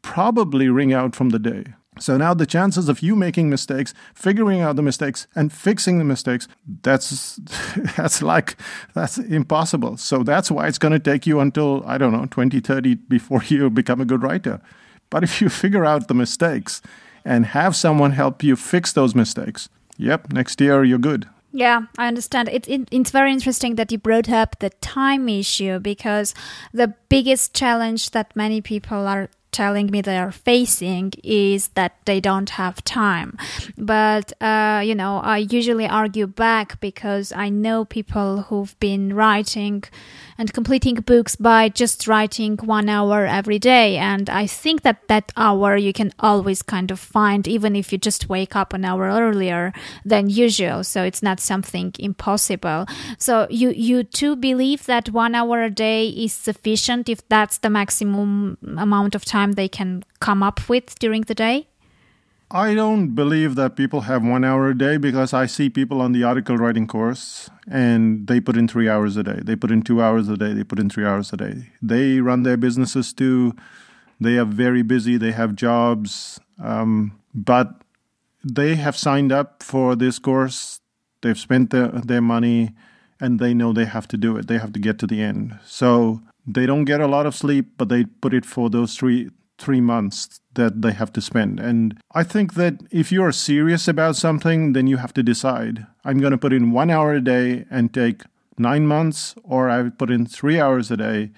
probably 0.02 0.68
wring 0.68 0.92
out 0.92 1.16
from 1.16 1.30
the 1.30 1.38
day. 1.38 1.64
So 1.98 2.16
now 2.16 2.34
the 2.34 2.46
chances 2.46 2.88
of 2.88 3.02
you 3.02 3.16
making 3.16 3.50
mistakes, 3.50 3.94
figuring 4.14 4.60
out 4.60 4.76
the 4.76 4.82
mistakes 4.82 5.26
and 5.34 5.52
fixing 5.52 5.98
the 5.98 6.04
mistakes, 6.04 6.48
that's 6.82 7.36
that's 7.96 8.22
like 8.22 8.56
that's 8.94 9.18
impossible. 9.18 9.96
So 9.96 10.22
that's 10.22 10.50
why 10.50 10.68
it's 10.68 10.78
going 10.78 10.92
to 10.92 10.98
take 10.98 11.26
you 11.26 11.40
until 11.40 11.82
I 11.86 11.98
don't 11.98 12.12
know, 12.12 12.26
2030 12.26 12.94
before 12.94 13.42
you 13.48 13.70
become 13.70 14.00
a 14.00 14.04
good 14.04 14.22
writer. 14.22 14.60
But 15.10 15.24
if 15.24 15.40
you 15.40 15.48
figure 15.48 15.84
out 15.84 16.08
the 16.08 16.14
mistakes 16.14 16.82
and 17.24 17.46
have 17.46 17.74
someone 17.74 18.12
help 18.12 18.42
you 18.42 18.56
fix 18.56 18.92
those 18.92 19.14
mistakes, 19.14 19.68
yep, 19.96 20.32
next 20.32 20.60
year 20.60 20.84
you're 20.84 20.98
good. 20.98 21.26
Yeah, 21.50 21.82
I 21.96 22.08
understand. 22.08 22.50
It, 22.50 22.68
it, 22.68 22.88
it's 22.90 23.10
very 23.10 23.32
interesting 23.32 23.76
that 23.76 23.90
you 23.90 23.98
brought 23.98 24.28
up 24.28 24.58
the 24.58 24.70
time 24.70 25.28
issue 25.28 25.78
because 25.78 26.34
the 26.72 26.94
biggest 27.08 27.54
challenge 27.54 28.10
that 28.10 28.36
many 28.36 28.60
people 28.60 29.06
are 29.06 29.30
telling 29.58 29.90
me 29.90 30.00
they 30.00 30.16
are 30.16 30.30
facing 30.30 31.12
is 31.24 31.68
that 31.78 31.92
they 32.04 32.20
don't 32.20 32.50
have 32.50 32.76
time. 32.84 33.36
But, 33.76 34.26
uh, 34.40 34.80
you 34.88 34.94
know, 34.94 35.14
I 35.34 35.38
usually 35.58 35.88
argue 36.02 36.28
back 36.28 36.78
because 36.78 37.32
I 37.32 37.48
know 37.48 37.84
people 37.84 38.30
who've 38.46 38.78
been 38.78 39.04
writing 39.20 39.82
and 40.38 40.52
completing 40.52 40.94
books 40.94 41.34
by 41.34 41.68
just 41.68 42.06
writing 42.06 42.56
one 42.58 42.88
hour 42.88 43.26
every 43.26 43.58
day. 43.58 43.96
And 43.96 44.30
I 44.30 44.46
think 44.46 44.82
that 44.82 45.08
that 45.08 45.32
hour 45.36 45.76
you 45.76 45.92
can 45.92 46.12
always 46.20 46.62
kind 46.62 46.90
of 46.92 47.00
find, 47.00 47.48
even 47.48 47.74
if 47.74 47.92
you 47.92 47.98
just 47.98 48.28
wake 48.28 48.54
up 48.54 48.72
an 48.72 48.84
hour 48.84 49.08
earlier 49.08 49.72
than 50.04 50.30
usual. 50.30 50.84
So 50.84 51.02
it's 51.02 51.22
not 51.22 51.40
something 51.40 51.92
impossible. 51.98 52.86
So 53.18 53.48
you, 53.50 53.70
you 53.70 54.04
too 54.04 54.36
believe 54.36 54.86
that 54.86 55.10
one 55.10 55.34
hour 55.34 55.62
a 55.62 55.70
day 55.70 56.08
is 56.08 56.32
sufficient 56.32 57.08
if 57.08 57.28
that's 57.28 57.58
the 57.58 57.70
maximum 57.70 58.58
amount 58.76 59.16
of 59.16 59.24
time 59.24 59.52
they 59.52 59.68
can 59.68 60.04
come 60.20 60.42
up 60.42 60.68
with 60.68 60.98
during 61.00 61.22
the 61.22 61.34
day? 61.34 61.66
I 62.50 62.74
don't 62.74 63.14
believe 63.14 63.56
that 63.56 63.76
people 63.76 64.02
have 64.02 64.24
one 64.24 64.42
hour 64.42 64.70
a 64.70 64.76
day 64.76 64.96
because 64.96 65.34
I 65.34 65.44
see 65.44 65.68
people 65.68 66.00
on 66.00 66.12
the 66.12 66.24
article 66.24 66.56
writing 66.56 66.86
course 66.86 67.50
and 67.70 68.26
they 68.26 68.40
put 68.40 68.56
in 68.56 68.66
three 68.66 68.88
hours 68.88 69.18
a 69.18 69.22
day. 69.22 69.40
They 69.42 69.54
put 69.54 69.70
in 69.70 69.82
two 69.82 70.00
hours 70.00 70.30
a 70.30 70.36
day. 70.36 70.54
They 70.54 70.64
put 70.64 70.78
in 70.78 70.88
three 70.88 71.04
hours 71.04 71.30
a 71.30 71.36
day. 71.36 71.70
They 71.82 72.20
run 72.20 72.44
their 72.44 72.56
businesses 72.56 73.12
too. 73.12 73.54
They 74.18 74.38
are 74.38 74.46
very 74.46 74.80
busy. 74.80 75.18
They 75.18 75.32
have 75.32 75.56
jobs. 75.56 76.40
Um, 76.62 77.20
but 77.34 77.82
they 78.42 78.76
have 78.76 78.96
signed 78.96 79.30
up 79.30 79.62
for 79.62 79.94
this 79.94 80.18
course. 80.18 80.80
They've 81.20 81.38
spent 81.38 81.68
their, 81.68 81.88
their 81.88 82.22
money 82.22 82.70
and 83.20 83.38
they 83.38 83.52
know 83.52 83.74
they 83.74 83.84
have 83.84 84.08
to 84.08 84.16
do 84.16 84.38
it. 84.38 84.46
They 84.46 84.56
have 84.56 84.72
to 84.72 84.78
get 84.78 84.98
to 85.00 85.06
the 85.06 85.20
end. 85.20 85.58
So 85.66 86.22
they 86.46 86.64
don't 86.64 86.86
get 86.86 87.02
a 87.02 87.06
lot 87.06 87.26
of 87.26 87.34
sleep, 87.34 87.72
but 87.76 87.90
they 87.90 88.04
put 88.04 88.32
it 88.32 88.46
for 88.46 88.70
those 88.70 88.96
three 88.96 89.28
three 89.58 89.80
months 89.80 90.40
that 90.54 90.82
they 90.82 90.92
have 90.92 91.12
to 91.12 91.20
spend. 91.20 91.60
And 91.60 92.00
I 92.12 92.22
think 92.22 92.54
that 92.54 92.80
if 92.90 93.12
you're 93.12 93.32
serious 93.32 93.88
about 93.88 94.16
something, 94.16 94.72
then 94.72 94.86
you 94.86 94.96
have 94.96 95.14
to 95.14 95.22
decide 95.22 95.86
I'm 96.04 96.18
going 96.18 96.32
to 96.32 96.38
put 96.38 96.52
in 96.52 96.72
one 96.72 96.90
hour 96.90 97.12
a 97.14 97.20
day 97.20 97.66
and 97.70 97.92
take 97.92 98.22
nine 98.58 98.86
months, 98.86 99.34
or 99.44 99.68
I 99.68 99.88
put 99.90 100.10
in 100.10 100.26
three 100.26 100.60
hours 100.60 100.90
a 100.90 100.96
day 100.96 101.30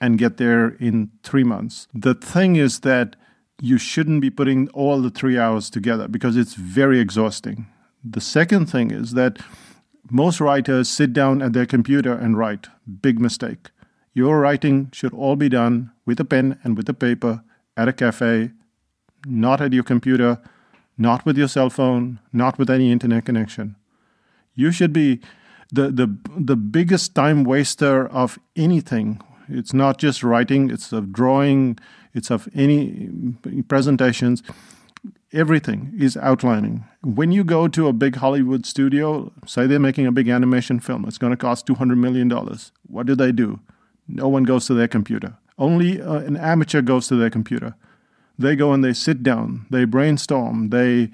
and 0.00 0.18
get 0.18 0.36
there 0.36 0.68
in 0.80 1.10
three 1.22 1.44
months. 1.44 1.86
The 1.94 2.14
thing 2.14 2.56
is 2.56 2.80
that 2.80 3.16
you 3.60 3.78
shouldn't 3.78 4.20
be 4.20 4.30
putting 4.30 4.68
all 4.70 5.00
the 5.00 5.10
three 5.10 5.38
hours 5.38 5.70
together 5.70 6.08
because 6.08 6.36
it's 6.36 6.54
very 6.54 6.98
exhausting. 6.98 7.66
The 8.04 8.20
second 8.20 8.66
thing 8.66 8.90
is 8.90 9.12
that 9.12 9.38
most 10.10 10.40
writers 10.40 10.88
sit 10.88 11.12
down 11.12 11.40
at 11.40 11.52
their 11.52 11.66
computer 11.66 12.12
and 12.12 12.36
write. 12.36 12.66
Big 13.00 13.20
mistake. 13.20 13.70
Your 14.14 14.40
writing 14.40 14.90
should 14.92 15.14
all 15.14 15.36
be 15.36 15.48
done 15.48 15.92
with 16.04 16.18
a 16.18 16.24
pen 16.24 16.58
and 16.64 16.76
with 16.76 16.88
a 16.88 16.94
paper 16.94 17.44
at 17.76 17.88
a 17.88 17.92
cafe, 17.92 18.50
not 19.26 19.60
at 19.60 19.72
your 19.72 19.84
computer, 19.84 20.38
not 20.98 21.24
with 21.24 21.38
your 21.38 21.48
cell 21.48 21.70
phone, 21.70 22.18
not 22.32 22.58
with 22.58 22.70
any 22.70 22.92
internet 22.92 23.24
connection. 23.24 23.76
You 24.54 24.70
should 24.70 24.92
be 24.92 25.20
the, 25.72 25.90
the, 25.90 26.16
the 26.36 26.56
biggest 26.56 27.14
time 27.14 27.44
waster 27.44 28.06
of 28.06 28.38
anything. 28.56 29.20
It's 29.48 29.72
not 29.72 29.98
just 29.98 30.22
writing, 30.22 30.70
it's 30.70 30.92
of 30.92 31.12
drawing, 31.12 31.78
it's 32.14 32.30
of 32.30 32.48
any 32.54 33.10
presentations. 33.68 34.42
Everything 35.32 35.92
is 35.98 36.16
outlining. 36.18 36.84
When 37.02 37.32
you 37.32 37.42
go 37.42 37.66
to 37.68 37.88
a 37.88 37.92
big 37.92 38.16
Hollywood 38.16 38.66
studio, 38.66 39.32
say 39.46 39.66
they're 39.66 39.80
making 39.80 40.06
a 40.06 40.12
big 40.12 40.28
animation 40.28 40.78
film, 40.78 41.06
it's 41.06 41.18
going 41.18 41.32
to 41.32 41.38
cost 41.38 41.66
$200 41.66 41.96
million. 41.96 42.30
What 42.86 43.06
do 43.06 43.14
they 43.14 43.32
do? 43.32 43.60
No 44.06 44.28
one 44.28 44.44
goes 44.44 44.66
to 44.66 44.74
their 44.74 44.88
computer. 44.88 45.38
Only 45.58 46.00
uh, 46.00 46.18
an 46.18 46.36
amateur 46.36 46.82
goes 46.82 47.06
to 47.08 47.16
their 47.16 47.30
computer. 47.30 47.74
They 48.38 48.56
go 48.56 48.72
and 48.72 48.82
they 48.82 48.92
sit 48.92 49.22
down, 49.22 49.66
they 49.70 49.84
brainstorm, 49.84 50.70
they 50.70 51.10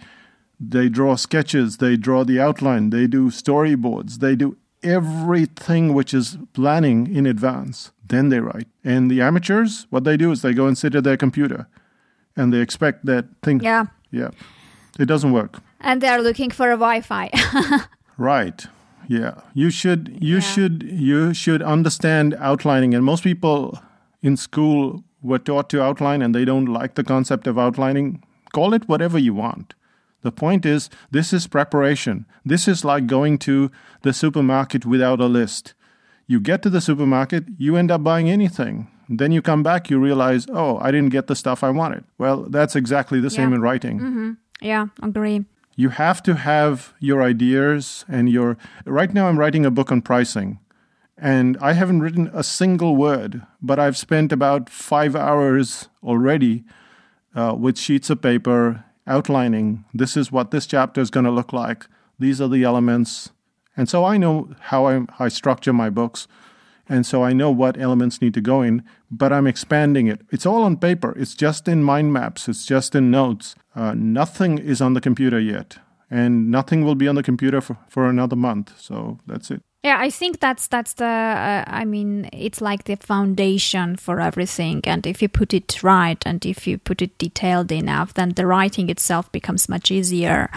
they 0.61 0.89
draw 0.89 1.15
sketches, 1.15 1.77
they 1.77 1.97
draw 1.97 2.25
the 2.25 2.41
outline, 2.41 2.91
they 2.91 3.07
do 3.07 3.31
storyboards, 3.31 4.19
they 4.19 4.35
do 4.35 4.57
everything 4.83 5.95
which 5.95 6.15
is 6.15 6.39
planning 6.53 7.15
in 7.15 7.27
advance. 7.27 7.93
Then 8.07 8.29
they 8.29 8.41
write. 8.41 8.69
And 8.85 9.11
the 9.11 9.21
amateurs, 9.21 9.87
what 9.91 10.05
they 10.05 10.17
do 10.17 10.33
is 10.33 10.43
they 10.43 10.55
go 10.55 10.67
and 10.67 10.77
sit 10.77 10.95
at 10.95 11.05
their 11.05 11.17
computer 11.17 11.69
and 12.37 12.53
they 12.53 12.61
expect 12.61 13.05
that 13.07 13.27
thing. 13.43 13.61
Yeah. 13.61 13.87
Yeah. 14.11 14.31
It 14.99 15.07
doesn't 15.07 15.33
work. 15.33 15.61
And 15.81 16.01
they're 16.01 16.23
looking 16.23 16.51
for 16.51 16.71
a 16.71 16.77
Wi 16.77 17.03
Fi. 17.03 17.31
right. 18.17 18.67
Yeah. 19.09 19.41
You 19.55 19.71
should 19.71 20.19
you 20.21 20.37
yeah. 20.37 20.41
should 20.41 20.83
you 20.83 21.35
should 21.35 21.63
understand 21.63 22.35
outlining 22.39 22.95
and 22.95 23.05
most 23.05 23.23
people 23.23 23.81
in 24.23 24.37
school 24.37 25.05
were 25.23 25.39
taught 25.39 25.69
to 25.71 25.83
outline 25.83 26.23
and 26.23 26.35
they 26.35 26.45
don't 26.45 26.67
like 26.67 26.95
the 26.95 27.05
concept 27.05 27.47
of 27.47 27.59
outlining, 27.59 28.23
call 28.53 28.75
it 28.75 28.89
whatever 28.89 29.19
you 29.19 29.35
want. 29.35 29.75
The 30.23 30.33
point 30.33 30.67
is, 30.67 30.91
this 31.11 31.33
is 31.33 31.47
preparation. 31.47 32.27
This 32.45 32.67
is 32.67 32.85
like 32.85 33.07
going 33.07 33.39
to 33.39 33.71
the 34.03 34.13
supermarket 34.13 34.85
without 34.85 35.21
a 35.21 35.27
list. 35.27 35.75
You 36.27 36.41
get 36.41 36.63
to 36.63 36.71
the 36.71 36.81
supermarket, 36.81 37.45
you 37.57 37.77
end 37.77 37.91
up 37.91 38.03
buying 38.03 38.29
anything. 38.29 38.89
Then 39.09 39.33
you 39.33 39.41
come 39.41 39.63
back, 39.63 39.89
you 39.89 39.99
realize, 39.99 40.47
oh, 40.53 40.79
I 40.79 40.91
didn't 40.91 41.11
get 41.11 41.29
the 41.29 41.37
stuff 41.37 41.65
I 41.65 41.71
wanted. 41.71 42.05
Well, 42.19 42.43
that's 42.51 42.77
exactly 42.77 43.21
the 43.21 43.29
yeah. 43.29 43.37
same 43.37 43.53
in 43.53 43.63
writing. 43.63 43.99
Mm-hmm. 43.99 44.33
Yeah, 44.61 44.87
agree. 45.03 45.47
You 45.77 45.91
have 45.91 46.23
to 46.25 46.35
have 46.35 46.93
your 46.99 47.23
ideas 47.23 48.05
and 48.09 48.29
your. 48.29 48.59
Right 48.85 49.15
now, 49.15 49.29
I'm 49.29 49.39
writing 49.39 49.65
a 49.65 49.71
book 49.71 49.93
on 49.93 50.03
pricing. 50.03 50.59
And 51.21 51.57
I 51.61 51.73
haven't 51.73 52.01
written 52.01 52.31
a 52.33 52.45
single 52.45 52.95
word, 52.95 53.43
but 53.61 53.79
I've 53.79 53.97
spent 53.97 54.33
about 54.33 54.71
five 54.71 55.17
hours 55.17 55.89
already 56.03 56.65
uh, 57.35 57.57
with 57.59 57.77
sheets 57.77 58.09
of 58.09 58.23
paper 58.23 58.85
outlining 59.07 59.85
this 59.93 60.17
is 60.17 60.31
what 60.31 60.51
this 60.51 60.67
chapter 60.67 61.01
is 61.01 61.11
going 61.11 61.25
to 61.25 61.31
look 61.31 61.53
like. 61.53 61.87
These 62.19 62.41
are 62.41 62.49
the 62.49 62.63
elements. 62.63 63.31
And 63.77 63.89
so 63.89 64.05
I 64.05 64.17
know 64.17 64.55
how 64.61 64.87
I, 64.87 65.07
I 65.19 65.29
structure 65.29 65.73
my 65.73 65.91
books. 65.91 66.29
And 66.89 67.05
so 67.05 67.23
I 67.23 67.33
know 67.33 67.51
what 67.51 67.79
elements 67.79 68.23
need 68.23 68.35
to 68.35 68.41
go 68.41 68.63
in, 68.63 68.83
but 69.11 69.33
I'm 69.33 69.47
expanding 69.47 70.07
it. 70.07 70.23
It's 70.31 70.47
all 70.47 70.63
on 70.63 70.77
paper. 70.77 71.15
It's 71.19 71.35
just 71.35 71.69
in 71.69 71.83
mind 71.83 72.13
maps. 72.13 72.49
It's 72.49 72.65
just 72.65 72.95
in 72.95 73.11
notes. 73.11 73.55
Uh, 73.75 73.95
nothing 73.95 74.59
is 74.59 74.81
on 74.81 74.95
the 74.95 75.01
computer 75.01 75.39
yet. 75.39 75.79
And 76.11 76.51
nothing 76.51 76.85
will 76.85 76.95
be 76.95 77.07
on 77.07 77.15
the 77.15 77.23
computer 77.23 77.61
for, 77.61 77.77
for 77.89 78.09
another 78.09 78.37
month. 78.37 78.81
So 78.81 79.19
that's 79.27 79.51
it. 79.51 79.63
Yeah, 79.85 79.97
I 80.01 80.11
think 80.11 80.41
that's 80.41 80.67
that's 80.67 80.95
the. 80.95 81.05
Uh, 81.05 81.65
I 81.65 81.85
mean, 81.85 82.29
it's 82.33 82.61
like 82.61 82.85
the 82.85 82.97
foundation 82.97 83.95
for 83.95 84.21
everything. 84.21 84.81
And 84.85 85.07
if 85.07 85.23
you 85.23 85.29
put 85.29 85.55
it 85.55 85.85
right, 85.85 86.21
and 86.27 86.45
if 86.45 86.67
you 86.67 86.79
put 86.79 87.01
it 87.01 87.17
detailed 87.17 87.71
enough, 87.71 88.15
then 88.15 88.31
the 88.31 88.45
writing 88.45 88.91
itself 88.91 89.31
becomes 89.31 89.69
much 89.69 89.93
easier 89.93 90.51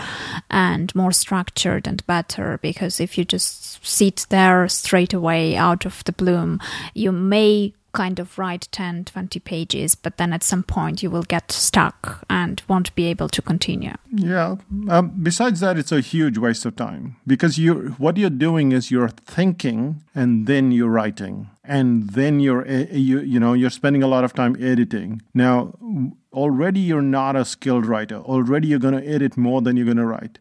and 0.49 0.93
more 0.95 1.11
structured 1.11 1.87
and 1.87 2.05
better. 2.07 2.57
Because 2.63 2.99
if 2.99 3.15
you 3.15 3.23
just 3.23 3.85
sit 3.85 4.25
there 4.29 4.67
straight 4.67 5.13
away 5.13 5.55
out 5.55 5.85
of 5.85 6.03
the 6.05 6.13
bloom, 6.13 6.59
you 6.95 7.11
may 7.11 7.73
kind 7.93 8.19
of 8.19 8.37
write 8.37 8.67
10, 8.71 9.05
20 9.05 9.39
pages, 9.39 9.95
but 9.95 10.17
then 10.17 10.33
at 10.33 10.43
some 10.43 10.63
point 10.63 11.03
you 11.03 11.09
will 11.09 11.23
get 11.23 11.51
stuck 11.51 12.23
and 12.29 12.61
won't 12.67 12.93
be 12.95 13.05
able 13.05 13.29
to 13.29 13.41
continue. 13.41 13.93
Yeah. 14.09 14.57
Um, 14.89 15.13
besides 15.21 15.59
that, 15.59 15.77
it's 15.77 15.91
a 15.91 16.01
huge 16.01 16.37
waste 16.37 16.65
of 16.65 16.75
time 16.75 17.17
because 17.27 17.57
you 17.57 17.95
what 17.97 18.17
you're 18.17 18.29
doing 18.29 18.71
is 18.71 18.91
you're 18.91 19.09
thinking 19.09 20.03
and 20.15 20.47
then 20.47 20.71
you're 20.71 20.89
writing 20.89 21.49
and 21.63 22.09
then 22.11 22.39
you're 22.39 22.65
eh, 22.67 22.87
you 22.91 23.19
you 23.21 23.39
know 23.39 23.53
you're 23.53 23.69
spending 23.69 24.03
a 24.03 24.07
lot 24.07 24.23
of 24.23 24.33
time 24.33 24.55
editing. 24.59 25.21
Now 25.33 25.73
already 26.33 26.79
you're 26.79 27.01
not 27.01 27.35
a 27.35 27.45
skilled 27.45 27.85
writer. 27.85 28.17
Already 28.17 28.67
you're 28.69 28.79
going 28.79 28.99
to 28.99 29.07
edit 29.07 29.37
more 29.37 29.61
than 29.61 29.77
you're 29.77 29.85
going 29.85 29.97
to 29.97 30.05
write. 30.05 30.39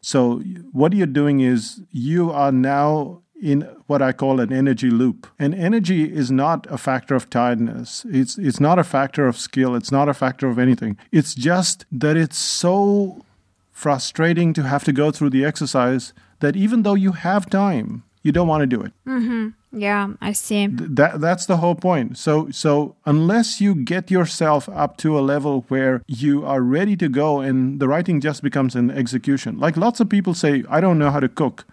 So 0.00 0.40
what 0.72 0.92
you're 0.92 1.06
doing 1.06 1.40
is 1.40 1.80
you 1.90 2.30
are 2.32 2.52
now 2.52 3.21
in 3.42 3.62
what 3.88 4.00
I 4.00 4.12
call 4.12 4.40
an 4.40 4.52
energy 4.52 4.88
loop. 4.88 5.26
And 5.38 5.54
energy 5.54 6.04
is 6.04 6.30
not 6.30 6.66
a 6.70 6.78
factor 6.78 7.14
of 7.16 7.28
tiredness. 7.28 8.06
It's 8.08 8.38
it's 8.38 8.60
not 8.60 8.78
a 8.78 8.84
factor 8.84 9.26
of 9.26 9.36
skill. 9.36 9.74
It's 9.74 9.90
not 9.90 10.08
a 10.08 10.14
factor 10.14 10.48
of 10.48 10.58
anything. 10.58 10.96
It's 11.10 11.34
just 11.34 11.84
that 11.90 12.16
it's 12.16 12.38
so 12.38 13.24
frustrating 13.72 14.52
to 14.54 14.62
have 14.62 14.84
to 14.84 14.92
go 14.92 15.10
through 15.10 15.30
the 15.30 15.44
exercise 15.44 16.12
that 16.38 16.56
even 16.56 16.82
though 16.82 16.94
you 16.94 17.12
have 17.12 17.50
time, 17.50 18.04
you 18.22 18.30
don't 18.30 18.46
want 18.46 18.60
to 18.60 18.66
do 18.66 18.80
it. 18.80 18.92
Mm-hmm. 19.06 19.48
Yeah, 19.72 20.08
I 20.20 20.32
see. 20.32 20.68
That 20.68 21.20
that's 21.20 21.46
the 21.46 21.56
whole 21.56 21.74
point. 21.74 22.18
So 22.18 22.50
so 22.50 22.94
unless 23.04 23.60
you 23.60 23.74
get 23.74 24.10
yourself 24.10 24.68
up 24.68 24.98
to 24.98 25.18
a 25.18 25.20
level 25.20 25.64
where 25.68 26.02
you 26.06 26.44
are 26.44 26.60
ready 26.60 26.96
to 26.96 27.08
go 27.08 27.40
and 27.40 27.80
the 27.80 27.88
writing 27.88 28.20
just 28.20 28.42
becomes 28.42 28.76
an 28.76 28.90
execution. 28.90 29.58
Like 29.58 29.76
lots 29.76 29.98
of 29.98 30.08
people 30.08 30.34
say, 30.34 30.62
I 30.68 30.80
don't 30.80 30.98
know 30.98 31.10
how 31.10 31.20
to 31.20 31.28
cook. 31.28 31.64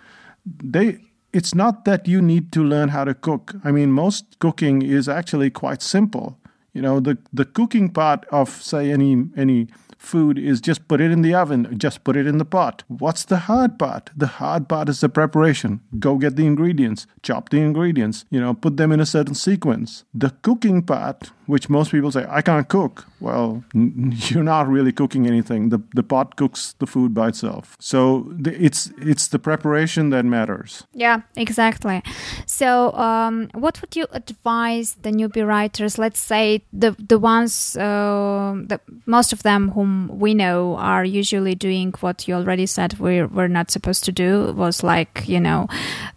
They 0.45 1.09
it's 1.34 1.54
not 1.54 1.86
that 1.86 2.08
you 2.08 2.22
need 2.22 2.52
to 2.52 2.63
learn 2.63 2.89
how 2.89 3.04
to 3.04 3.13
cook. 3.13 3.56
I 3.63 3.72
mean, 3.72 3.92
most 3.92 4.39
cooking 4.39 4.82
is 4.82 5.08
actually 5.08 5.50
quite 5.50 5.82
simple. 5.82 6.39
You 6.74 6.82
know, 6.82 7.00
the, 7.00 7.18
the 7.34 7.46
cooking 7.46 7.89
part 7.89 8.26
of, 8.32 8.50
say, 8.50 8.92
any, 8.92 9.26
any 9.36 9.68
food 10.00 10.40
is 10.40 10.62
just 10.62 10.88
put 10.88 11.02
it 11.02 11.12
in 11.12 11.22
the 11.22 11.34
oven, 11.34 11.78
just 11.78 12.04
put 12.04 12.16
it 12.16 12.26
in 12.26 12.38
the 12.38 12.46
pot. 12.46 12.84
What's 12.88 13.26
the 13.26 13.38
hard 13.38 13.78
part? 13.78 14.10
The 14.16 14.28
hard 14.28 14.68
part 14.68 14.90
is 14.90 15.02
the 15.02 15.10
preparation. 15.10 15.82
Go 16.00 16.16
get 16.18 16.36
the 16.36 16.46
ingredients, 16.46 17.06
chop 17.22 17.50
the 17.50 17.60
ingredients, 17.60 18.26
you 18.32 18.40
know, 18.40 18.54
put 18.54 18.78
them 18.78 18.92
in 18.92 19.00
a 19.00 19.06
certain 19.06 19.36
sequence. 19.36 20.06
The 20.14 20.32
cooking 20.42 20.82
part, 20.82 21.32
which 21.46 21.70
most 21.70 21.92
people 21.92 22.12
say, 22.12 22.26
I 22.30 22.42
can't 22.42 22.68
cook. 22.68 23.06
Well, 23.20 23.64
you're 23.74 24.44
not 24.44 24.68
really 24.68 24.94
cooking 24.94 25.28
anything. 25.28 25.70
The, 25.70 25.80
the 25.94 26.04
pot 26.04 26.38
cooks 26.38 26.74
the 26.80 26.88
food 26.88 27.14
by 27.14 27.28
itself. 27.30 27.76
So 27.80 28.32
the, 28.32 28.52
it's, 28.64 28.92
it's 28.98 29.28
the 29.28 29.40
preparation 29.40 30.10
that 30.12 30.24
matters. 30.26 30.84
Yeah, 30.94 31.22
exactly. 31.36 32.02
So, 32.46 32.94
um, 32.94 33.50
what 33.54 33.82
would 33.82 33.96
you 33.96 34.08
advise 34.12 34.96
the 35.02 35.12
newbie 35.12 35.46
writers? 35.46 35.98
Let's 35.98 36.20
say 36.20 36.64
the 36.72 36.96
the 37.00 37.20
ones, 37.20 37.76
uh, 37.76 38.54
the, 38.68 38.80
most 39.06 39.34
of 39.34 39.44
them 39.44 39.70
whom 39.89 40.19
we 40.19 40.34
know 40.34 40.75
are 40.78 41.04
usually 41.04 41.56
doing 41.56 41.93
what 41.99 42.28
you 42.28 42.36
already 42.36 42.65
said 42.65 42.99
we're 42.99 43.28
we're 43.28 43.47
not 43.47 43.71
supposed 43.71 44.04
to 44.06 44.12
do. 44.12 44.54
Was 44.54 44.84
like 44.84 45.28
you 45.28 45.39
know, 45.39 45.67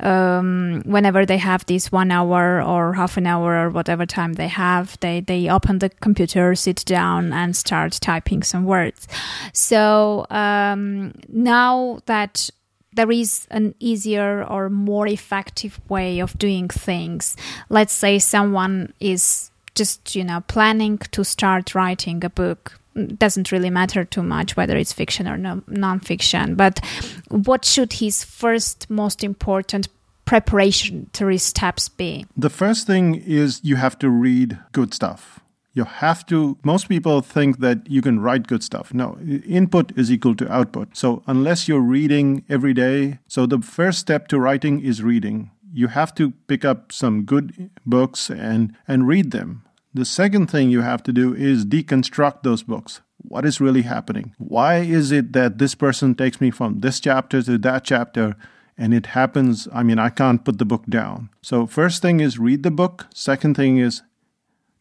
um, 0.00 0.82
whenever 0.85 1.26
they 1.26 1.38
have 1.38 1.64
this 1.66 1.92
one 1.92 2.11
hour 2.11 2.62
or 2.62 2.94
half 2.94 3.16
an 3.16 3.26
hour 3.26 3.66
or 3.66 3.70
whatever 3.70 4.06
time 4.06 4.35
they 4.35 4.48
have, 4.48 4.98
they 5.00 5.20
they 5.20 5.48
open 5.48 5.78
the 5.78 5.88
computer, 5.88 6.54
sit 6.54 6.85
down, 6.85 7.32
and 7.32 7.56
start 7.56 7.92
typing 8.00 8.42
some 8.42 8.64
words. 8.64 9.08
So 9.52 10.26
um, 10.30 11.12
now 11.28 12.00
that 12.06 12.50
there 12.94 13.11
is 13.11 13.46
an 13.50 13.74
easier 13.80 14.44
or 14.44 14.68
more 14.68 15.06
effective 15.06 15.80
way 15.88 16.20
of 16.20 16.38
doing 16.38 16.68
things. 16.68 17.37
Let's 17.70 17.94
say 17.94 18.18
someone 18.18 18.92
is 19.00 19.50
just, 19.74 20.14
you 20.14 20.24
know, 20.24 20.42
planning 20.46 20.98
to 20.98 21.24
start 21.24 21.74
writing 21.74 22.22
a 22.22 22.28
book. 22.28 22.82
Doesn't 22.94 23.52
really 23.52 23.70
matter 23.70 24.05
too 24.05 24.22
much 24.22 24.57
whether 24.57 24.76
it's 24.76 24.92
fiction 24.92 25.26
or 25.26 25.38
no, 25.38 25.62
non-fiction, 25.66 26.57
but 26.57 26.85
what 27.28 27.64
should 27.64 27.94
his 27.94 28.22
first 28.22 28.90
most 28.90 29.24
important 29.24 29.88
preparatory 30.24 31.38
steps 31.38 31.88
be? 31.88 32.26
The 32.37 32.50
first 32.50 32.87
thing 32.87 33.14
is 33.14 33.61
you 33.62 33.76
have 33.76 33.98
to 33.98 34.11
read 34.11 34.59
good 34.72 34.94
stuff. 34.94 35.40
You 35.74 35.85
have 35.85 36.26
to 36.26 36.59
most 36.64 36.88
people 36.88 37.22
think 37.22 37.61
that 37.61 37.88
you 37.88 38.02
can 38.02 38.20
write 38.20 38.46
good 38.46 38.62
stuff. 38.62 38.92
No 38.92 39.18
input 39.46 39.96
is 39.96 40.12
equal 40.12 40.35
to 40.37 40.52
output. 40.52 40.96
So 40.96 41.22
unless 41.26 41.66
you're 41.66 41.81
reading 41.81 42.44
every 42.48 42.74
day 42.74 43.18
so 43.26 43.46
the 43.46 43.61
first 43.61 43.98
step 43.98 44.28
to 44.28 44.38
writing 44.38 44.81
is 44.81 45.02
reading. 45.02 45.50
You 45.72 45.88
have 45.88 46.14
to 46.16 46.33
pick 46.46 46.64
up 46.66 46.92
some 46.92 47.24
good 47.24 47.70
books 47.87 48.31
and 48.31 48.76
and 48.87 49.09
read 49.09 49.31
them 49.31 49.64
the 49.94 50.05
second 50.05 50.50
thing 50.50 50.70
you 50.70 50.81
have 50.81 51.02
to 51.05 51.12
do 51.12 51.35
is 51.35 51.64
deconstruct 51.64 52.42
those 52.42 52.62
books. 52.62 53.00
What 53.18 53.44
is 53.44 53.61
really 53.61 53.83
happening? 53.83 54.35
Why 54.38 54.78
is 54.78 55.12
it 55.12 55.33
that 55.33 55.59
this 55.59 55.74
person 55.74 56.14
takes 56.14 56.40
me 56.40 56.50
from 56.50 56.81
this 56.81 56.98
chapter 56.98 57.42
to 57.42 57.59
that 57.59 57.85
chapter? 57.85 58.37
And 58.78 58.94
it 58.94 59.07
happens 59.07 59.68
i 59.72 59.83
mean 59.83 59.98
i 59.98 60.09
can't 60.09 60.44
put 60.44 60.59
the 60.59 60.64
book 60.64 60.85
down. 60.88 61.28
So 61.42 61.66
first 61.66 62.02
thing 62.02 62.20
is 62.20 62.38
read 62.38 62.62
the 62.62 62.70
book. 62.70 63.07
Second 63.14 63.57
thing 63.57 63.78
is 63.78 64.02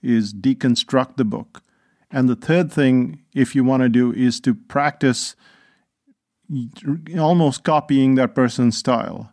is 0.01 0.33
deconstruct 0.33 1.17
the 1.17 1.25
book. 1.25 1.61
And 2.09 2.27
the 2.27 2.35
third 2.35 2.71
thing, 2.71 3.23
if 3.33 3.55
you 3.55 3.63
want 3.63 3.83
to 3.83 3.89
do, 3.89 4.11
is 4.11 4.39
to 4.41 4.53
practice 4.53 5.35
almost 7.17 7.63
copying 7.63 8.15
that 8.15 8.35
person's 8.35 8.77
style. 8.77 9.31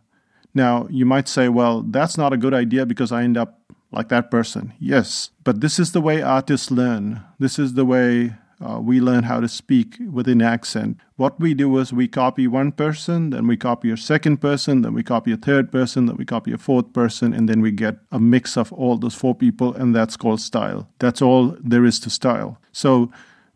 Now, 0.53 0.87
you 0.89 1.05
might 1.05 1.27
say, 1.27 1.49
well, 1.49 1.81
that's 1.81 2.17
not 2.17 2.33
a 2.33 2.37
good 2.37 2.53
idea 2.53 2.85
because 2.85 3.11
I 3.11 3.23
end 3.23 3.37
up 3.37 3.58
like 3.91 4.09
that 4.09 4.29
person. 4.29 4.73
Yes, 4.79 5.31
but 5.43 5.61
this 5.61 5.79
is 5.79 5.91
the 5.91 6.01
way 6.01 6.21
artists 6.21 6.71
learn. 6.71 7.21
This 7.39 7.57
is 7.57 7.73
the 7.73 7.85
way 7.85 8.35
uh, 8.61 8.79
we 8.79 8.99
learn 8.99 9.23
how 9.23 9.39
to 9.39 9.47
speak 9.47 9.95
with 10.11 10.27
an 10.27 10.41
accent. 10.41 10.97
What 11.15 11.39
we 11.39 11.53
do 11.53 11.77
is 11.79 11.93
we 11.93 12.07
copy 12.07 12.47
one 12.47 12.71
person, 12.71 13.29
then 13.29 13.47
we 13.47 13.57
copy 13.57 13.89
a 13.91 13.97
second 13.97 14.37
person, 14.37 14.81
then 14.81 14.93
we 14.93 15.03
copy 15.03 15.31
a 15.31 15.37
third 15.37 15.71
person, 15.71 16.05
then 16.05 16.17
we 16.17 16.25
copy 16.25 16.51
a 16.51 16.57
fourth 16.57 16.91
person, 16.93 17.33
and 17.33 17.47
then 17.47 17.61
we 17.61 17.71
get 17.71 17.97
a 18.11 18.19
mix 18.19 18.57
of 18.57 18.73
all 18.73 18.97
those 18.97 19.15
four 19.15 19.33
people, 19.33 19.73
and 19.73 19.95
that's 19.95 20.17
called 20.17 20.41
style. 20.41 20.89
That's 20.99 21.21
all 21.21 21.55
there 21.61 21.85
is 21.85 21.99
to 22.01 22.09
style. 22.09 22.59
So 22.71 23.11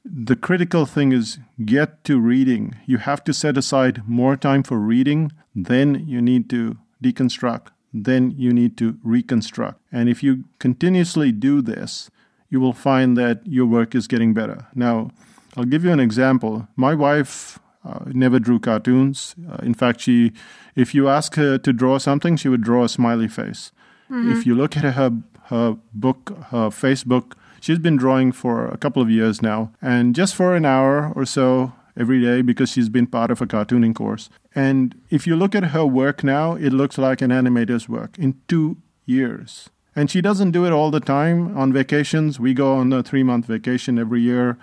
the 0.05 0.35
critical 0.35 0.85
thing 0.85 1.11
is 1.11 1.37
get 1.65 2.03
to 2.05 2.19
reading. 2.19 2.75
You 2.85 2.97
have 2.99 3.23
to 3.25 3.33
set 3.33 3.57
aside 3.57 4.07
more 4.07 4.35
time 4.35 4.63
for 4.63 4.77
reading, 4.77 5.31
then 5.55 6.05
you 6.07 6.21
need 6.21 6.49
to 6.51 6.77
deconstruct, 7.03 7.67
then 7.93 8.34
you 8.38 8.51
need 8.51 8.77
to 8.77 8.97
reconstruct. 9.03 9.79
And 9.91 10.10
if 10.10 10.23
you 10.23 10.45
continuously 10.60 11.32
do 11.32 11.62
this, 11.62 12.10
you 12.49 12.60
will 12.60 12.73
find 12.73 13.17
that 13.17 13.45
your 13.45 13.65
work 13.65 13.95
is 13.95 14.08
getting 14.08 14.34
better. 14.34 14.67
Now, 14.75 15.12
I'll 15.56 15.65
give 15.65 15.84
you 15.84 15.91
an 15.91 15.99
example. 15.99 16.67
My 16.75 16.93
wife 16.93 17.60
uh, 17.86 18.06
never 18.08 18.39
drew 18.39 18.60
cartoons. 18.60 19.36
Uh, 19.49 19.58
in 19.63 19.73
fact, 19.73 20.01
she, 20.01 20.32
if 20.75 20.95
you 20.95 21.08
ask 21.08 21.36
her 21.36 21.58
to 21.58 21.73
draw 21.73 21.97
something, 21.97 22.38
she 22.38 22.49
would 22.49 22.62
draw 22.62 22.84
a 22.86 22.89
smiley 22.89 23.27
face. 23.27 23.71
Mm-hmm. 24.10 24.32
If 24.32 24.45
you 24.45 24.56
look 24.56 24.77
at 24.77 24.84
her 24.93 25.12
her 25.47 25.77
book, 25.93 26.32
her 26.51 26.69
Facebook, 26.69 27.34
she's 27.60 27.79
been 27.79 27.97
drawing 27.97 28.32
for 28.32 28.67
a 28.67 28.77
couple 28.77 29.01
of 29.01 29.10
years 29.10 29.41
now, 29.41 29.71
and 29.82 30.15
just 30.15 30.36
for 30.36 30.56
an 30.56 30.65
hour 30.65 31.12
or 31.15 31.25
so 31.25 31.73
every 31.97 32.21
day 32.21 32.41
because 32.41 32.71
she's 32.71 32.89
been 32.89 33.08
part 33.08 33.32
of 33.32 33.41
a 33.41 33.45
cartooning 33.45 33.95
course. 33.95 34.29
And 34.56 34.95
if 35.10 35.27
you 35.27 35.36
look 35.36 35.56
at 35.56 35.65
her 35.65 35.86
work 35.86 36.23
now, 36.23 36.53
it 36.56 36.73
looks 36.73 36.97
like 36.97 37.21
an 37.21 37.32
animator's 37.32 37.88
work 37.88 38.17
in 38.17 38.39
two 38.47 38.77
years. 39.06 39.69
And 39.95 40.10
she 40.10 40.21
doesn't 40.21 40.51
do 40.51 40.65
it 40.65 40.71
all 40.71 40.89
the 40.89 40.99
time 40.99 41.56
on 41.56 41.71
vacations. 41.71 42.39
We 42.39 42.53
go 42.53 42.75
on 42.75 42.91
a 42.91 43.03
three 43.03 43.23
month 43.23 43.45
vacation 43.45 43.99
every 43.99 44.21
year, 44.21 44.58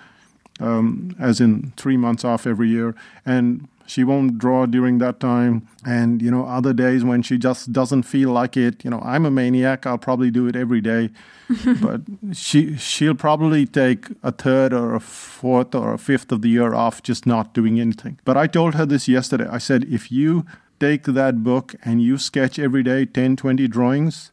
um, 0.59 1.15
as 1.21 1.41
in 1.41 1.73
three 1.77 1.97
months 1.97 2.25
off 2.25 2.47
every 2.47 2.69
year. 2.69 2.95
And 3.25 3.69
she 3.91 4.05
won't 4.05 4.39
draw 4.39 4.67
during 4.67 4.99
that 4.99 5.19
time. 5.19 5.67
And, 5.85 6.23
you 6.23 6.31
know, 6.31 6.47
other 6.47 6.73
days 6.73 7.03
when 7.03 7.23
she 7.23 7.37
just 7.39 7.73
doesn't 7.73 8.05
feel 8.05 8.31
like 8.31 8.57
it, 8.57 8.85
you 8.85 8.91
know, 8.91 9.01
I'm 9.05 9.27
a 9.27 9.33
maniac. 9.33 9.85
I'll 9.85 9.99
probably 9.99 10.31
do 10.31 10.47
it 10.47 10.55
every 10.55 10.81
day. 10.81 11.11
but 11.83 12.03
she, 12.33 12.77
she'll 12.77 13.17
probably 13.17 13.67
take 13.67 14.07
a 14.23 14.31
third 14.31 14.73
or 14.73 14.95
a 14.95 15.01
fourth 15.01 15.75
or 15.75 15.93
a 15.93 15.99
fifth 15.99 16.31
of 16.31 16.43
the 16.43 16.49
year 16.49 16.73
off 16.73 17.03
just 17.03 17.27
not 17.27 17.53
doing 17.53 17.81
anything. 17.81 18.21
But 18.25 18.37
I 18.37 18.47
told 18.47 18.77
her 18.77 18.87
this 18.87 19.09
yesterday. 19.09 19.49
I 19.51 19.59
said, 19.59 19.85
if 19.91 20.13
you 20.13 20.47
take 20.79 21.03
that 21.03 21.43
book 21.43 21.75
and 21.85 22.01
you 22.01 22.17
sketch 22.17 22.61
every 22.61 22.85
day 22.85 23.07
10, 23.07 23.35
20 23.35 23.67
drawings, 23.67 24.31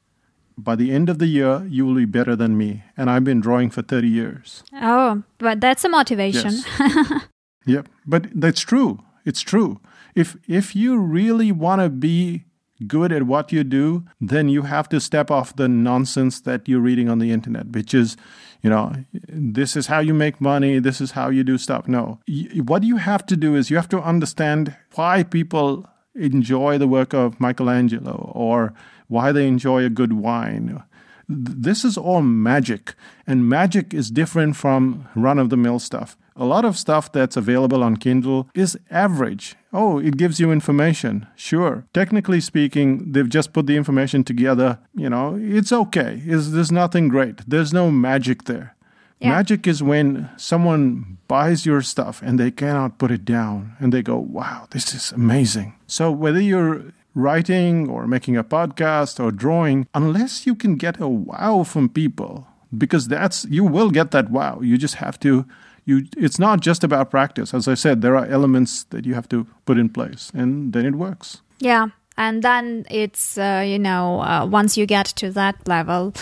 by 0.55 0.75
the 0.75 0.91
end 0.91 1.09
of 1.09 1.17
the 1.17 1.25
year, 1.27 1.65
you 1.67 1.83
will 1.83 1.95
be 1.95 2.05
better 2.05 2.35
than 2.35 2.59
me. 2.59 2.83
And 2.95 3.09
I've 3.09 3.23
been 3.23 3.39
drawing 3.39 3.71
for 3.71 3.81
30 3.81 4.07
years. 4.07 4.63
Oh, 4.73 5.23
but 5.39 5.59
that's 5.61 5.83
a 5.83 5.89
motivation. 5.89 6.51
Yes. 6.79 7.23
yep. 7.65 7.89
But 8.05 8.27
that's 8.39 8.61
true. 8.61 8.99
It's 9.27 9.41
true. 9.41 9.81
If, 10.15 10.37
if 10.47 10.73
you 10.73 10.97
really 10.97 11.51
want 11.51 11.81
to 11.81 11.89
be 11.89 12.45
good 12.87 13.11
at 13.11 13.23
what 13.23 13.51
you 13.51 13.65
do, 13.65 14.05
then 14.21 14.47
you 14.47 14.61
have 14.61 14.87
to 14.89 15.01
step 15.01 15.29
off 15.29 15.53
the 15.55 15.67
nonsense 15.67 16.39
that 16.41 16.69
you're 16.69 16.79
reading 16.79 17.09
on 17.09 17.19
the 17.19 17.31
internet, 17.31 17.67
which 17.71 17.93
is, 17.93 18.15
you 18.61 18.69
know, 18.69 18.93
this 19.27 19.75
is 19.75 19.87
how 19.87 19.99
you 19.99 20.13
make 20.13 20.39
money, 20.39 20.79
this 20.79 21.01
is 21.01 21.11
how 21.11 21.27
you 21.27 21.43
do 21.43 21.57
stuff. 21.57 21.89
No. 21.89 22.19
What 22.63 22.83
you 22.83 22.97
have 22.97 23.25
to 23.25 23.35
do 23.35 23.55
is 23.55 23.69
you 23.69 23.75
have 23.75 23.89
to 23.89 24.01
understand 24.01 24.73
why 24.95 25.23
people 25.23 25.85
enjoy 26.15 26.77
the 26.77 26.87
work 26.87 27.13
of 27.13 27.39
Michelangelo 27.41 28.31
or 28.33 28.73
why 29.09 29.33
they 29.33 29.45
enjoy 29.45 29.83
a 29.83 29.89
good 29.89 30.13
wine. 30.13 30.83
This 31.29 31.83
is 31.83 31.97
all 31.97 32.21
magic, 32.21 32.95
and 33.25 33.49
magic 33.49 33.93
is 33.93 34.09
different 34.09 34.55
from 34.55 35.09
run 35.15 35.39
of 35.39 35.49
the 35.49 35.57
mill 35.57 35.79
stuff. 35.79 36.17
A 36.37 36.45
lot 36.45 36.63
of 36.63 36.77
stuff 36.77 37.11
that's 37.11 37.35
available 37.35 37.83
on 37.83 37.97
Kindle 37.97 38.47
is 38.53 38.77
average. 38.91 39.55
Oh, 39.73 39.97
it 39.99 40.17
gives 40.17 40.39
you 40.39 40.51
information. 40.51 41.27
Sure. 41.35 41.85
Technically 41.93 42.39
speaking, 42.39 43.11
they've 43.11 43.27
just 43.27 43.53
put 43.53 43.65
the 43.65 43.75
information 43.75 44.23
together. 44.23 44.79
You 44.95 45.09
know, 45.09 45.37
it's 45.41 45.73
okay. 45.73 46.21
It's, 46.25 46.51
there's 46.51 46.71
nothing 46.71 47.07
great. 47.07 47.41
There's 47.47 47.73
no 47.73 47.91
magic 47.91 48.43
there. 48.43 48.75
Yeah. 49.19 49.31
Magic 49.31 49.65
is 49.65 49.81
when 49.81 50.29
someone 50.37 51.17
buys 51.27 51.65
your 51.65 51.81
stuff 51.81 52.21
and 52.21 52.39
they 52.39 52.51
cannot 52.51 52.99
put 52.99 53.09
it 53.09 53.25
down 53.25 53.75
and 53.79 53.91
they 53.91 54.03
go, 54.03 54.17
wow, 54.17 54.67
this 54.69 54.93
is 54.93 55.11
amazing. 55.11 55.73
So, 55.87 56.11
whether 56.11 56.39
you're 56.39 56.93
writing 57.17 57.89
or 57.89 58.07
making 58.07 58.37
a 58.37 58.43
podcast 58.43 59.19
or 59.21 59.31
drawing, 59.31 59.87
unless 59.93 60.45
you 60.45 60.55
can 60.55 60.75
get 60.75 61.01
a 61.01 61.07
wow 61.07 61.63
from 61.63 61.89
people, 61.89 62.47
because 62.77 63.07
that's, 63.07 63.45
you 63.45 63.63
will 63.63 63.89
get 63.89 64.11
that 64.11 64.29
wow. 64.29 64.59
You 64.61 64.77
just 64.77 64.95
have 64.95 65.19
to. 65.21 65.45
You, 65.85 66.05
it's 66.17 66.37
not 66.37 66.59
just 66.59 66.83
about 66.83 67.09
practice. 67.09 67.53
As 67.53 67.65
I 67.67 67.73
said, 67.73 68.01
there 68.01 68.17
are 68.17 68.25
elements 68.25 68.83
that 68.89 69.05
you 69.05 69.13
have 69.13 69.29
to 69.29 69.47
put 69.65 69.77
in 69.77 69.87
place, 69.87 70.31
and 70.33 70.73
then 70.73 70.85
it 70.85 70.95
works. 70.95 71.41
Yeah, 71.59 71.87
and 72.17 72.43
then 72.43 72.85
it's 72.89 73.37
uh, 73.37 73.63
you 73.65 73.79
know 73.79 74.21
uh, 74.21 74.45
once 74.45 74.75
you 74.77 74.85
get 74.85 75.05
to 75.05 75.31
that 75.31 75.55
level 75.67 76.13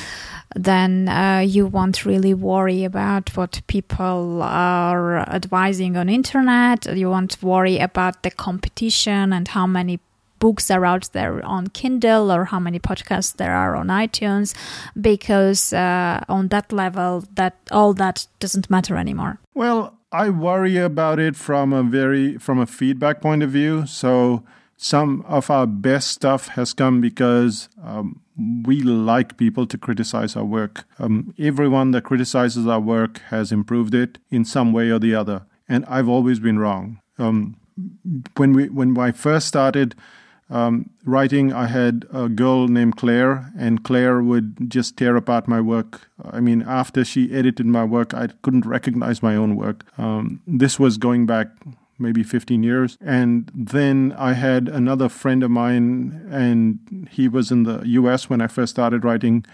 then 0.56 1.10
uh, 1.10 1.40
you 1.40 1.66
won't 1.66 2.06
really 2.06 2.34
worry 2.34 2.84
about 2.84 3.36
what 3.36 3.62
people 3.68 4.42
are 4.44 5.18
advising 5.30 5.98
on 5.98 6.10
internet 6.10 6.86
you 6.96 7.10
won't 7.10 7.42
worry 7.42 7.80
about 7.80 8.24
the 8.24 8.32
competition 8.32 9.34
and 9.34 9.48
how 9.48 9.66
many 9.66 10.00
books 10.40 10.70
are 10.70 10.86
out 10.86 11.10
there 11.14 11.44
on 11.46 11.68
kindle 11.68 12.32
or 12.32 12.46
how 12.46 12.60
many 12.60 12.80
podcasts 12.80 13.36
there 13.38 13.54
are 13.54 13.76
on 13.76 13.88
itunes 13.88 14.54
because 15.00 15.74
uh, 15.74 16.24
on 16.30 16.48
that 16.50 16.72
level 16.72 17.24
that 17.36 17.56
all 17.72 17.94
that 17.94 18.28
doesn't 18.40 18.70
matter 18.70 18.96
anymore 18.98 19.40
well 19.54 19.96
I 20.16 20.30
worry 20.30 20.78
about 20.78 21.20
it 21.20 21.36
from 21.36 21.74
a 21.74 21.84
very 21.84 22.38
from 22.38 22.58
a 22.58 22.66
feedback 22.66 23.20
point 23.20 23.44
of 23.44 23.50
view. 23.50 23.86
So 23.86 24.46
some 24.78 25.26
of 25.28 25.50
our 25.50 25.68
best 25.68 26.08
stuff 26.08 26.48
has 26.50 26.74
come 26.74 27.02
because 27.02 27.68
um, 27.84 28.22
we 28.64 28.82
like 28.82 29.36
people 29.36 29.68
to 29.68 29.78
criticize 29.78 30.38
our 30.38 30.46
work. 30.46 30.86
Um, 31.00 31.34
everyone 31.38 31.92
that 31.92 32.06
criticizes 32.06 32.66
our 32.66 32.80
work 32.80 33.20
has 33.30 33.52
improved 33.52 33.94
it 33.94 34.18
in 34.30 34.46
some 34.46 34.72
way 34.72 34.90
or 34.90 35.00
the 35.00 35.14
other, 35.14 35.48
and 35.68 35.86
I've 35.86 36.08
always 36.08 36.40
been 36.40 36.60
wrong. 36.60 37.02
Um, 37.18 37.58
when 38.38 38.54
we 38.54 38.70
when 38.70 38.98
I 38.98 39.12
first 39.12 39.48
started 39.48 39.96
um, 40.50 40.90
writing, 41.04 41.52
I 41.52 41.68
had 41.68 42.06
a 42.14 42.30
girl 42.30 42.68
named 42.68 42.98
Claire, 42.98 43.52
and 43.58 43.84
Claire 43.84 44.22
would 44.22 44.70
just 44.70 44.96
tear 44.98 45.16
apart 45.16 45.48
my 45.48 45.60
work. 45.60 46.10
I 46.24 46.40
mean, 46.40 46.62
after 46.62 47.04
she 47.04 47.34
edited 47.34 47.66
my 47.66 47.84
work, 47.84 48.14
I 48.14 48.28
couldn't 48.44 48.66
recognize 48.66 49.24
my 49.24 49.36
own 49.36 49.56
work. 49.56 49.86
Um, 49.98 50.42
this 50.46 50.80
was 50.80 50.98
going 50.98 51.26
back 51.26 51.48
maybe 51.98 52.24
15 52.24 52.62
years. 52.62 52.98
And 53.02 53.52
then 53.56 54.14
I 54.18 54.34
had 54.34 54.68
another 54.68 55.10
friend 55.10 55.44
of 55.44 55.52
mine, 55.52 56.28
and 56.32 57.08
he 57.12 57.28
was 57.28 57.52
in 57.52 57.64
the 57.64 57.82
US 57.86 58.30
when 58.30 58.42
I 58.42 58.48
first 58.48 58.72
started 58.72 59.04
writing 59.04 59.46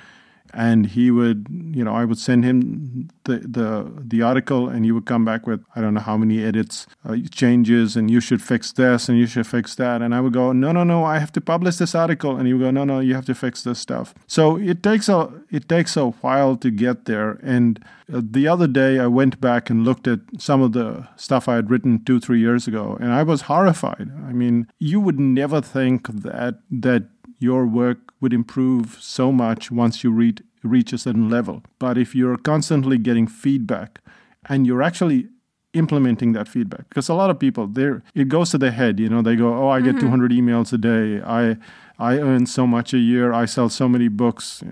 and 0.53 0.87
he 0.87 1.11
would 1.11 1.47
you 1.49 1.83
know 1.83 1.93
i 1.93 2.05
would 2.05 2.17
send 2.17 2.43
him 2.43 3.09
the 3.23 3.37
the 3.39 3.91
the 3.97 4.21
article 4.21 4.67
and 4.67 4.85
he 4.85 4.91
would 4.91 5.05
come 5.05 5.23
back 5.23 5.47
with 5.47 5.63
i 5.75 5.81
don't 5.81 5.93
know 5.93 6.01
how 6.01 6.17
many 6.17 6.43
edits 6.43 6.87
uh, 7.05 7.15
changes 7.31 7.95
and 7.95 8.11
you 8.11 8.19
should 8.19 8.41
fix 8.41 8.71
this 8.73 9.09
and 9.09 9.17
you 9.17 9.25
should 9.25 9.47
fix 9.47 9.75
that. 9.75 10.01
And 10.01 10.13
i 10.13 10.19
would 10.21 10.33
go 10.33 10.51
no 10.51 10.71
no 10.71 10.83
no 10.83 11.03
i 11.03 11.19
have 11.19 11.31
to 11.33 11.41
publish 11.41 11.77
this 11.77 11.95
article. 11.95 12.35
And 12.37 12.47
he 12.47 12.53
would 12.53 12.61
go 12.61 12.71
no 12.71 12.83
no 12.83 12.99
you 12.99 13.15
have 13.15 13.25
to 13.25 13.35
fix 13.35 13.63
this 13.63 13.79
stuff. 13.79 14.13
So 14.27 14.57
it 14.57 14.83
takes 14.83 15.09
a 15.09 15.31
it 15.49 15.67
takes 15.67 15.97
a 15.97 16.07
while 16.21 16.55
to 16.57 16.69
get 16.69 17.05
there. 17.05 17.39
And 17.43 17.83
uh, 18.13 18.21
the 18.23 18.47
other 18.47 18.67
day 18.67 18.99
i 18.99 19.07
went 19.07 19.39
back 19.41 19.69
and 19.69 19.85
looked 19.85 20.07
at 20.07 20.19
some 20.37 20.61
of 20.61 20.73
the 20.73 21.07
stuff 21.15 21.47
i 21.47 21.55
had 21.55 21.69
written 21.69 22.03
2 22.03 22.19
3 22.19 22.39
years 22.39 22.67
ago 22.67 22.97
and 22.99 23.11
i 23.13 23.23
was 23.23 23.43
horrified. 23.43 24.09
I 24.29 24.33
mean 24.33 24.67
you 24.79 24.99
would 24.99 25.19
never 25.19 25.61
think 25.61 26.07
that 26.07 26.59
that 26.69 27.03
your 27.41 27.65
work 27.65 27.97
would 28.21 28.33
improve 28.33 28.97
so 29.01 29.31
much 29.31 29.71
once 29.71 30.03
you 30.03 30.11
read, 30.11 30.43
reach 30.63 30.93
a 30.93 30.97
certain 30.97 31.29
level. 31.29 31.63
But 31.79 31.97
if 31.97 32.13
you're 32.15 32.37
constantly 32.37 32.97
getting 32.97 33.27
feedback 33.27 33.99
and 34.47 34.67
you're 34.67 34.83
actually 34.83 35.27
implementing 35.73 36.33
that 36.33 36.47
feedback, 36.47 36.87
because 36.89 37.09
a 37.09 37.15
lot 37.15 37.29
of 37.29 37.39
people, 37.39 37.65
there 37.67 38.03
it 38.13 38.27
goes 38.27 38.51
to 38.51 38.57
the 38.57 38.71
head. 38.71 38.99
You 38.99 39.09
know, 39.09 39.21
they 39.21 39.35
go, 39.35 39.53
"Oh, 39.53 39.69
I 39.69 39.81
get 39.81 39.95
mm-hmm. 39.95 40.05
200 40.05 40.31
emails 40.31 40.71
a 40.71 40.77
day. 40.77 41.21
I 41.25 41.57
I 41.97 42.19
earn 42.19 42.45
so 42.45 42.67
much 42.67 42.93
a 42.93 42.99
year. 42.99 43.33
I 43.33 43.45
sell 43.45 43.69
so 43.69 43.89
many 43.89 44.07
books." 44.07 44.63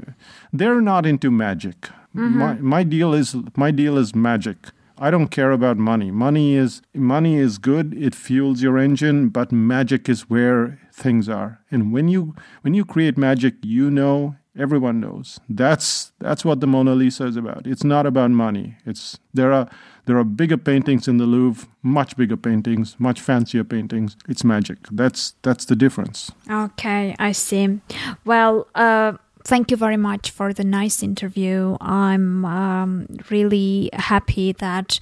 They're 0.53 0.81
not 0.81 1.05
into 1.05 1.31
magic. 1.31 1.89
Mm-hmm. 2.15 2.37
My 2.37 2.53
my 2.55 2.83
deal 2.83 3.13
is 3.13 3.35
my 3.55 3.71
deal 3.71 3.97
is 3.97 4.13
magic. 4.13 4.57
I 5.01 5.11
don't 5.11 5.29
care 5.29 5.51
about 5.51 5.77
money. 5.77 6.11
Money 6.11 6.55
is 6.55 6.81
money 6.93 7.37
is 7.37 7.57
good. 7.57 7.93
It 7.93 8.13
fuels 8.13 8.61
your 8.61 8.77
engine, 8.77 9.29
but 9.29 9.51
magic 9.51 10.09
is 10.09 10.29
where 10.29 10.77
things 10.99 11.29
are. 11.29 11.59
And 11.71 11.91
when 11.91 12.07
you 12.07 12.35
when 12.61 12.73
you 12.73 12.85
create 12.85 13.17
magic, 13.17 13.55
you 13.63 13.89
know 13.89 14.35
everyone 14.57 14.99
knows. 14.99 15.39
That's 15.49 16.11
that's 16.19 16.43
what 16.45 16.59
the 16.59 16.67
Mona 16.67 16.93
Lisa 16.93 17.25
is 17.25 17.37
about. 17.37 17.65
It's 17.65 17.83
not 17.83 18.05
about 18.05 18.31
money. 18.31 18.75
It's 18.85 19.19
there 19.33 19.51
are 19.53 19.69
there 20.05 20.17
are 20.17 20.23
bigger 20.23 20.57
paintings 20.57 21.07
in 21.07 21.17
the 21.17 21.25
Louvre, 21.25 21.67
much 21.81 22.17
bigger 22.17 22.37
paintings, 22.37 22.95
much 22.99 23.21
fancier 23.21 23.63
paintings. 23.63 24.17
It's 24.27 24.43
magic. 24.43 24.79
That's 24.91 25.33
that's 25.41 25.65
the 25.65 25.75
difference. 25.75 26.31
Okay, 26.49 27.15
I 27.19 27.31
see. 27.31 27.79
Well, 28.25 28.67
uh 28.75 29.13
thank 29.45 29.71
you 29.71 29.77
very 29.77 29.97
much 29.97 30.31
for 30.31 30.53
the 30.53 30.63
nice 30.63 31.01
interview. 31.01 31.77
I'm 31.81 32.45
um, 32.45 33.07
really 33.31 33.89
happy 33.93 34.51
that 34.53 34.99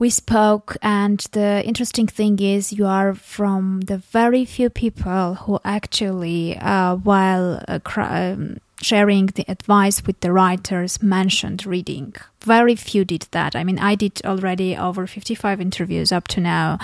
we 0.00 0.08
spoke, 0.08 0.76
and 0.80 1.20
the 1.32 1.62
interesting 1.64 2.06
thing 2.06 2.40
is, 2.40 2.72
you 2.72 2.86
are 2.86 3.14
from 3.14 3.82
the 3.82 3.98
very 3.98 4.46
few 4.46 4.70
people 4.70 5.34
who 5.34 5.60
actually, 5.62 6.56
uh, 6.56 6.96
while 6.96 7.62
uh, 7.68 7.78
um, 7.96 8.58
sharing 8.80 9.26
the 9.26 9.44
advice 9.46 10.02
with 10.06 10.18
the 10.20 10.32
writers, 10.32 11.02
mentioned 11.02 11.66
reading 11.66 12.14
very 12.42 12.74
few 12.74 13.04
did 13.04 13.26
that. 13.32 13.54
I 13.54 13.64
mean, 13.64 13.78
I 13.78 13.94
did 13.94 14.20
already 14.24 14.76
over 14.76 15.06
55 15.06 15.60
interviews 15.60 16.12
up 16.12 16.28
to 16.28 16.40
now, 16.40 16.78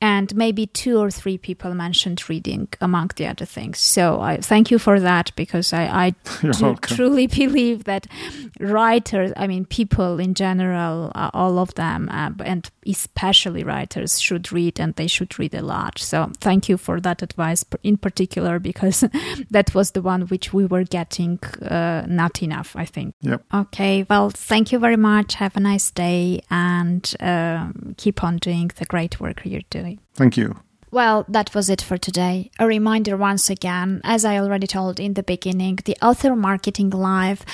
and 0.00 0.34
maybe 0.36 0.66
two 0.66 0.98
or 0.98 1.10
three 1.10 1.38
people 1.38 1.74
mentioned 1.74 2.28
reading 2.28 2.68
among 2.80 3.10
the 3.16 3.26
other 3.26 3.44
things. 3.44 3.78
So 3.78 4.20
I 4.20 4.38
thank 4.38 4.70
you 4.70 4.78
for 4.78 5.00
that 5.00 5.32
because 5.36 5.72
I, 5.72 5.84
I 6.06 6.14
truly 6.82 7.26
believe 7.42 7.84
that 7.84 8.06
writers, 8.60 9.32
I 9.36 9.46
mean, 9.46 9.64
people 9.64 10.18
in 10.18 10.34
general, 10.34 11.12
uh, 11.14 11.30
all 11.32 11.58
of 11.58 11.74
them, 11.74 12.08
uh, 12.10 12.30
and 12.44 12.70
especially 12.86 13.64
writers, 13.64 14.20
should 14.20 14.52
read 14.52 14.78
and 14.78 14.94
they 14.94 15.06
should 15.06 15.38
read 15.38 15.54
a 15.54 15.62
lot. 15.62 15.98
So 15.98 16.30
thank 16.40 16.68
you 16.68 16.76
for 16.76 17.00
that 17.00 17.22
advice 17.22 17.64
in 17.82 17.96
particular 17.96 18.58
because 18.58 19.04
that 19.50 19.74
was 19.74 19.92
the 19.92 20.02
one 20.02 20.22
which 20.22 20.52
we 20.52 20.66
were 20.66 20.84
getting 20.84 21.38
uh, 21.62 22.04
not 22.06 22.42
enough, 22.42 22.76
I 22.76 22.84
think. 22.84 23.14
Yep. 23.22 23.42
Okay. 23.54 24.06
Well, 24.08 24.30
thank 24.30 24.72
you 24.72 24.78
very 24.78 24.97
much. 24.98 25.34
Have 25.34 25.56
a 25.56 25.60
nice 25.60 25.90
day 25.90 26.42
and 26.50 27.14
um, 27.20 27.94
keep 27.96 28.22
on 28.22 28.36
doing 28.36 28.70
the 28.76 28.84
great 28.84 29.20
work 29.20 29.40
you're 29.44 29.62
doing. 29.70 30.00
Thank 30.14 30.36
you. 30.36 30.56
Well, 30.90 31.26
that 31.28 31.54
was 31.54 31.68
it 31.68 31.82
for 31.82 31.98
today. 31.98 32.50
A 32.58 32.66
reminder 32.66 33.14
once 33.14 33.50
again, 33.50 34.00
as 34.04 34.24
I 34.24 34.38
already 34.38 34.66
told 34.66 34.98
in 34.98 35.12
the 35.12 35.22
beginning, 35.22 35.80
the 35.84 35.98
Author 36.00 36.34
Marketing 36.34 36.88
Live 36.88 37.44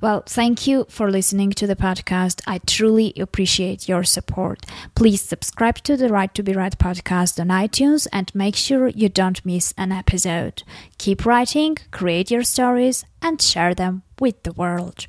Well, 0.00 0.22
thank 0.26 0.66
you 0.66 0.86
for 0.88 1.10
listening 1.10 1.50
to 1.52 1.66
the 1.66 1.76
podcast. 1.76 2.42
I 2.46 2.58
truly 2.58 3.14
appreciate 3.18 3.88
your 3.88 4.04
support. 4.04 4.66
Please 4.94 5.22
subscribe 5.22 5.76
to 5.84 5.96
the 5.96 6.08
Right 6.08 6.34
to 6.34 6.42
Be 6.42 6.52
Right 6.52 6.76
podcast 6.78 7.40
on 7.40 7.48
iTunes 7.48 8.06
and 8.12 8.34
make 8.34 8.56
sure 8.56 8.88
you 8.88 9.08
don't 9.08 9.44
miss 9.44 9.72
an 9.78 9.92
episode. 9.92 10.62
Keep 10.98 11.24
writing, 11.24 11.76
create 11.90 12.30
your 12.30 12.42
stories, 12.42 13.04
and 13.22 13.40
share 13.40 13.74
them 13.74 14.02
with 14.18 14.42
the 14.42 14.52
world. 14.52 15.06